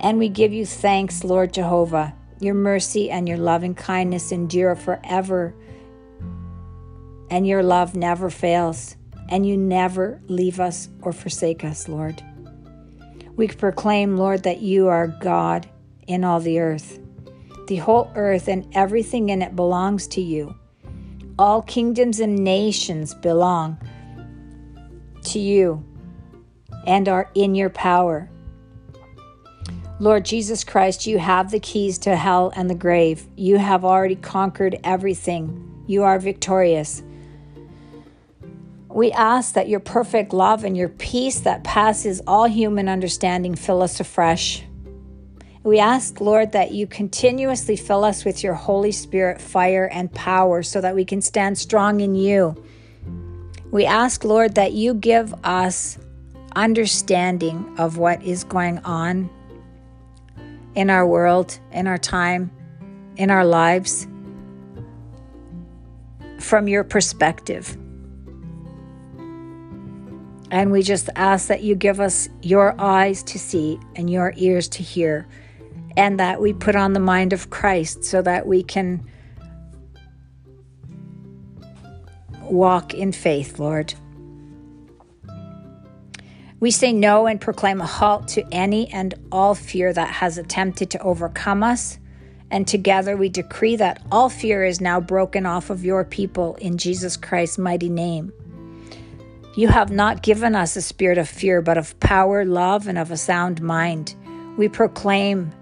And 0.00 0.18
we 0.18 0.28
give 0.30 0.52
you 0.52 0.66
thanks, 0.66 1.22
Lord 1.22 1.54
Jehovah. 1.54 2.12
Your 2.40 2.54
mercy 2.54 3.10
and 3.10 3.28
your 3.28 3.38
loving 3.38 3.74
kindness 3.74 4.32
endure 4.32 4.74
forever, 4.74 5.54
and 7.30 7.46
your 7.46 7.62
love 7.62 7.94
never 7.94 8.30
fails, 8.30 8.96
and 9.28 9.46
you 9.46 9.56
never 9.56 10.20
leave 10.28 10.60
us 10.60 10.88
or 11.02 11.12
forsake 11.12 11.64
us, 11.64 11.88
Lord. 11.88 12.22
We 13.36 13.48
proclaim, 13.48 14.16
Lord, 14.16 14.42
that 14.44 14.60
you 14.60 14.88
are 14.88 15.08
God 15.08 15.68
in 16.06 16.24
all 16.24 16.40
the 16.40 16.60
earth. 16.60 17.00
The 17.66 17.76
whole 17.76 18.12
earth 18.14 18.48
and 18.48 18.66
everything 18.74 19.30
in 19.30 19.42
it 19.42 19.56
belongs 19.56 20.06
to 20.08 20.20
you. 20.20 20.54
All 21.38 21.62
kingdoms 21.62 22.20
and 22.20 22.36
nations 22.44 23.14
belong 23.14 23.78
to 25.24 25.38
you 25.38 25.84
and 26.86 27.08
are 27.08 27.30
in 27.34 27.54
your 27.54 27.70
power. 27.70 28.30
Lord 30.00 30.24
Jesus 30.24 30.64
Christ, 30.64 31.06
you 31.06 31.18
have 31.18 31.52
the 31.52 31.60
keys 31.60 31.98
to 31.98 32.16
hell 32.16 32.52
and 32.56 32.68
the 32.68 32.74
grave. 32.74 33.28
You 33.36 33.58
have 33.58 33.84
already 33.84 34.16
conquered 34.16 34.80
everything. 34.82 35.84
You 35.86 36.02
are 36.02 36.18
victorious. 36.18 37.02
We 38.88 39.12
ask 39.12 39.54
that 39.54 39.68
your 39.68 39.78
perfect 39.78 40.32
love 40.32 40.64
and 40.64 40.76
your 40.76 40.88
peace 40.88 41.40
that 41.40 41.62
passes 41.62 42.20
all 42.26 42.46
human 42.46 42.88
understanding 42.88 43.54
fill 43.54 43.82
us 43.82 44.00
afresh. 44.00 44.64
We 45.62 45.78
ask, 45.78 46.20
Lord, 46.20 46.52
that 46.52 46.72
you 46.72 46.88
continuously 46.88 47.76
fill 47.76 48.04
us 48.04 48.24
with 48.24 48.42
your 48.42 48.54
Holy 48.54 48.92
Spirit 48.92 49.40
fire 49.40 49.86
and 49.86 50.12
power 50.12 50.64
so 50.64 50.80
that 50.80 50.96
we 50.96 51.04
can 51.04 51.22
stand 51.22 51.56
strong 51.56 52.00
in 52.00 52.16
you. 52.16 52.62
We 53.70 53.86
ask, 53.86 54.24
Lord, 54.24 54.56
that 54.56 54.72
you 54.72 54.94
give 54.94 55.32
us 55.44 55.98
understanding 56.56 57.76
of 57.78 57.96
what 57.96 58.22
is 58.22 58.44
going 58.44 58.78
on 58.80 59.30
in 60.74 60.90
our 60.90 61.06
world, 61.06 61.58
in 61.72 61.86
our 61.86 61.98
time, 61.98 62.50
in 63.16 63.30
our 63.30 63.44
lives 63.44 64.06
from 66.40 66.68
your 66.68 66.84
perspective. 66.84 67.76
And 70.50 70.70
we 70.70 70.82
just 70.82 71.08
ask 71.16 71.48
that 71.48 71.62
you 71.62 71.74
give 71.74 72.00
us 72.00 72.28
your 72.42 72.74
eyes 72.78 73.22
to 73.24 73.38
see 73.38 73.80
and 73.96 74.08
your 74.10 74.34
ears 74.36 74.68
to 74.68 74.82
hear, 74.82 75.26
and 75.96 76.20
that 76.20 76.40
we 76.40 76.52
put 76.52 76.76
on 76.76 76.92
the 76.92 77.00
mind 77.00 77.32
of 77.32 77.50
Christ 77.50 78.04
so 78.04 78.22
that 78.22 78.46
we 78.46 78.62
can 78.62 79.04
walk 82.42 82.94
in 82.94 83.10
faith, 83.10 83.58
Lord. 83.58 83.94
We 86.64 86.70
say 86.70 86.94
no 86.94 87.26
and 87.26 87.38
proclaim 87.38 87.82
a 87.82 87.86
halt 87.86 88.26
to 88.28 88.48
any 88.50 88.90
and 88.90 89.14
all 89.30 89.54
fear 89.54 89.92
that 89.92 90.08
has 90.08 90.38
attempted 90.38 90.88
to 90.92 91.02
overcome 91.02 91.62
us. 91.62 91.98
And 92.50 92.66
together 92.66 93.18
we 93.18 93.28
decree 93.28 93.76
that 93.76 94.02
all 94.10 94.30
fear 94.30 94.64
is 94.64 94.80
now 94.80 94.98
broken 94.98 95.44
off 95.44 95.68
of 95.68 95.84
your 95.84 96.06
people 96.06 96.54
in 96.54 96.78
Jesus 96.78 97.18
Christ's 97.18 97.58
mighty 97.58 97.90
name. 97.90 98.32
You 99.54 99.68
have 99.68 99.90
not 99.90 100.22
given 100.22 100.56
us 100.56 100.74
a 100.74 100.80
spirit 100.80 101.18
of 101.18 101.28
fear, 101.28 101.60
but 101.60 101.76
of 101.76 102.00
power, 102.00 102.46
love, 102.46 102.88
and 102.88 102.96
of 102.96 103.10
a 103.10 103.18
sound 103.18 103.60
mind. 103.60 104.14
We 104.56 104.70
proclaim 104.70 105.52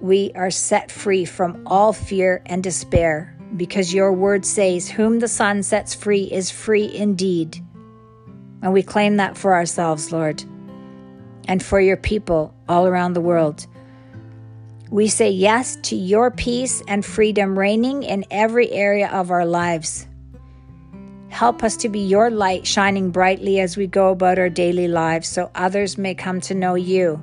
we 0.00 0.32
are 0.34 0.50
set 0.50 0.90
free 0.90 1.26
from 1.26 1.64
all 1.66 1.92
fear 1.92 2.40
and 2.46 2.62
despair, 2.62 3.36
because 3.58 3.92
your 3.92 4.14
word 4.14 4.46
says, 4.46 4.88
Whom 4.88 5.18
the 5.18 5.28
Son 5.28 5.62
sets 5.62 5.94
free 5.94 6.32
is 6.32 6.50
free 6.50 6.90
indeed. 6.90 7.62
And 8.62 8.72
we 8.72 8.82
claim 8.82 9.16
that 9.16 9.36
for 9.36 9.54
ourselves, 9.54 10.12
Lord, 10.12 10.42
and 11.48 11.62
for 11.62 11.80
your 11.80 11.96
people 11.96 12.54
all 12.68 12.86
around 12.86 13.14
the 13.14 13.20
world. 13.20 13.66
We 14.90 15.08
say 15.08 15.30
yes 15.30 15.76
to 15.84 15.96
your 15.96 16.30
peace 16.30 16.82
and 16.88 17.04
freedom 17.04 17.58
reigning 17.58 18.02
in 18.02 18.24
every 18.30 18.70
area 18.70 19.08
of 19.08 19.30
our 19.30 19.46
lives. 19.46 20.06
Help 21.28 21.62
us 21.62 21.76
to 21.78 21.88
be 21.88 22.00
your 22.00 22.28
light 22.28 22.66
shining 22.66 23.10
brightly 23.10 23.60
as 23.60 23.76
we 23.76 23.86
go 23.86 24.10
about 24.10 24.38
our 24.38 24.48
daily 24.48 24.88
lives 24.88 25.28
so 25.28 25.50
others 25.54 25.96
may 25.96 26.14
come 26.14 26.40
to 26.40 26.54
know 26.54 26.74
you. 26.74 27.22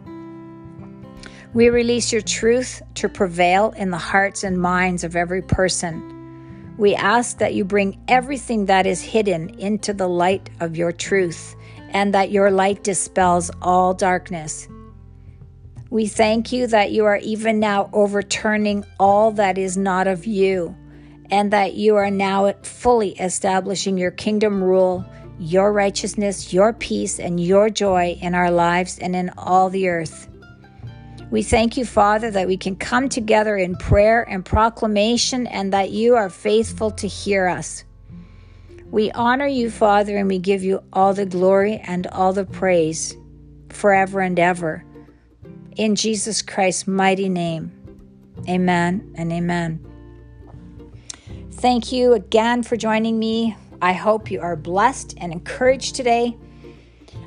We 1.54 1.70
release 1.70 2.12
your 2.12 2.22
truth 2.22 2.82
to 2.96 3.10
prevail 3.10 3.74
in 3.78 3.90
the 3.92 3.98
hearts 3.98 4.44
and 4.44 4.62
minds 4.62 5.04
of 5.04 5.16
every 5.16 5.42
person 5.42 6.17
we 6.78 6.94
ask 6.96 7.40
that 7.40 7.54
you 7.54 7.66
bring 7.66 8.00
everything 8.08 8.66
that 8.66 8.86
is 8.86 9.02
hidden 9.02 9.50
into 9.60 9.94
the 9.94 10.08
light 10.08 10.50
of 10.60 10.78
your 10.78 10.92
truth 10.92 11.56
and 11.90 12.14
that 12.14 12.32
your 12.32 12.52
light 12.52 12.84
dispels 12.84 13.50
all 13.62 13.94
darkness. 13.94 14.68
We 15.90 16.08
thank 16.08 16.52
you 16.52 16.68
that 16.68 16.92
you 16.92 17.06
are 17.06 17.18
even 17.18 17.60
now 17.60 17.90
overturning 17.94 18.86
all 19.00 19.32
that 19.32 19.58
is 19.58 19.78
not 19.78 20.06
of 20.08 20.26
you 20.26 20.76
and 21.32 21.52
that 21.52 21.74
you 21.74 21.96
are 21.96 22.12
now 22.12 22.54
fully 22.64 23.12
establishing 23.20 23.98
your 23.98 24.12
kingdom 24.12 24.64
rule, 24.64 25.06
your 25.40 25.74
righteousness, 25.74 26.54
your 26.54 26.74
peace, 26.74 27.20
and 27.20 27.40
your 27.40 27.70
joy 27.70 28.18
in 28.22 28.36
our 28.36 28.52
lives 28.52 29.00
and 29.00 29.16
in 29.16 29.30
all 29.38 29.70
the 29.70 29.88
earth. 29.88 30.28
We 31.30 31.44
thank 31.44 31.76
you, 31.76 31.84
Father, 31.84 32.32
that 32.32 32.48
we 32.48 32.56
can 32.56 32.78
come 32.78 33.10
together 33.10 33.58
in 33.58 33.76
prayer 33.76 34.24
and 34.24 34.46
proclamation 34.46 35.46
and 35.48 35.74
that 35.74 35.92
you 35.92 36.16
are 36.16 36.30
faithful 36.30 36.90
to 36.92 37.08
hear 37.08 37.48
us. 37.48 37.84
We 38.90 39.12
honor 39.12 39.46
you, 39.46 39.70
Father, 39.70 40.16
and 40.16 40.30
we 40.30 40.40
give 40.40 40.64
you 40.64 40.82
all 40.94 41.14
the 41.14 41.26
glory 41.26 41.82
and 41.84 42.08
all 42.08 42.32
the 42.32 42.46
praise 42.46 43.18
forever 43.68 44.22
and 44.22 44.40
ever. 44.40 44.86
In 45.76 45.96
Jesus 45.96 46.42
Christ's 46.42 46.88
mighty 46.88 47.28
name, 47.28 47.74
amen 48.48 49.14
and 49.16 49.34
amen. 49.34 49.86
Thank 51.52 51.92
you 51.92 52.14
again 52.14 52.64
for 52.64 52.78
joining 52.78 53.20
me. 53.20 53.58
I 53.82 53.92
hope 53.92 54.32
you 54.32 54.40
are 54.40 54.56
blessed 54.56 55.16
and 55.18 55.34
encouraged 55.34 55.96
today. 55.96 56.38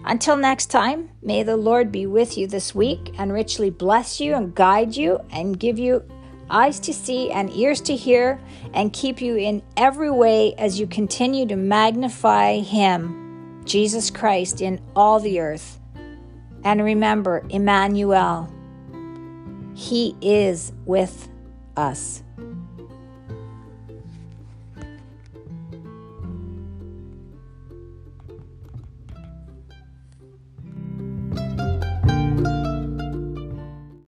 Until 0.05 0.37
next 0.37 0.67
time, 0.67 1.11
may 1.23 1.43
the 1.43 1.57
Lord 1.57 1.93
be 1.93 2.07
with 2.07 2.39
you 2.39 2.47
this 2.47 2.75
week 2.75 3.15
and 3.19 3.33
richly 3.33 3.71
bless 3.71 4.21
you 4.21 4.35
and 4.35 4.55
guide 4.55 4.97
you 4.97 5.21
and 5.31 5.59
give 5.59 5.79
you 5.79 6.03
eyes 6.49 6.81
to 6.81 6.93
see 6.93 7.31
and 7.31 7.51
ears 7.55 7.81
to 7.83 7.95
hear 7.95 8.41
and 8.75 8.93
keep 8.93 9.21
you 9.21 9.37
in 9.37 9.63
every 9.77 10.11
way 10.11 10.55
as 10.55 10.81
you 10.81 10.87
continue 10.87 11.47
to 11.47 11.57
magnify 11.57 12.59
Him, 12.59 13.63
Jesus 13.65 14.11
Christ, 14.11 14.61
in 14.61 14.81
all 14.97 15.21
the 15.21 15.41
earth. 15.41 15.79
And 16.65 16.83
remember, 16.83 17.45
Emmanuel, 17.49 18.53
He 19.75 20.17
is 20.21 20.73
with 20.85 21.29
us. 21.77 22.23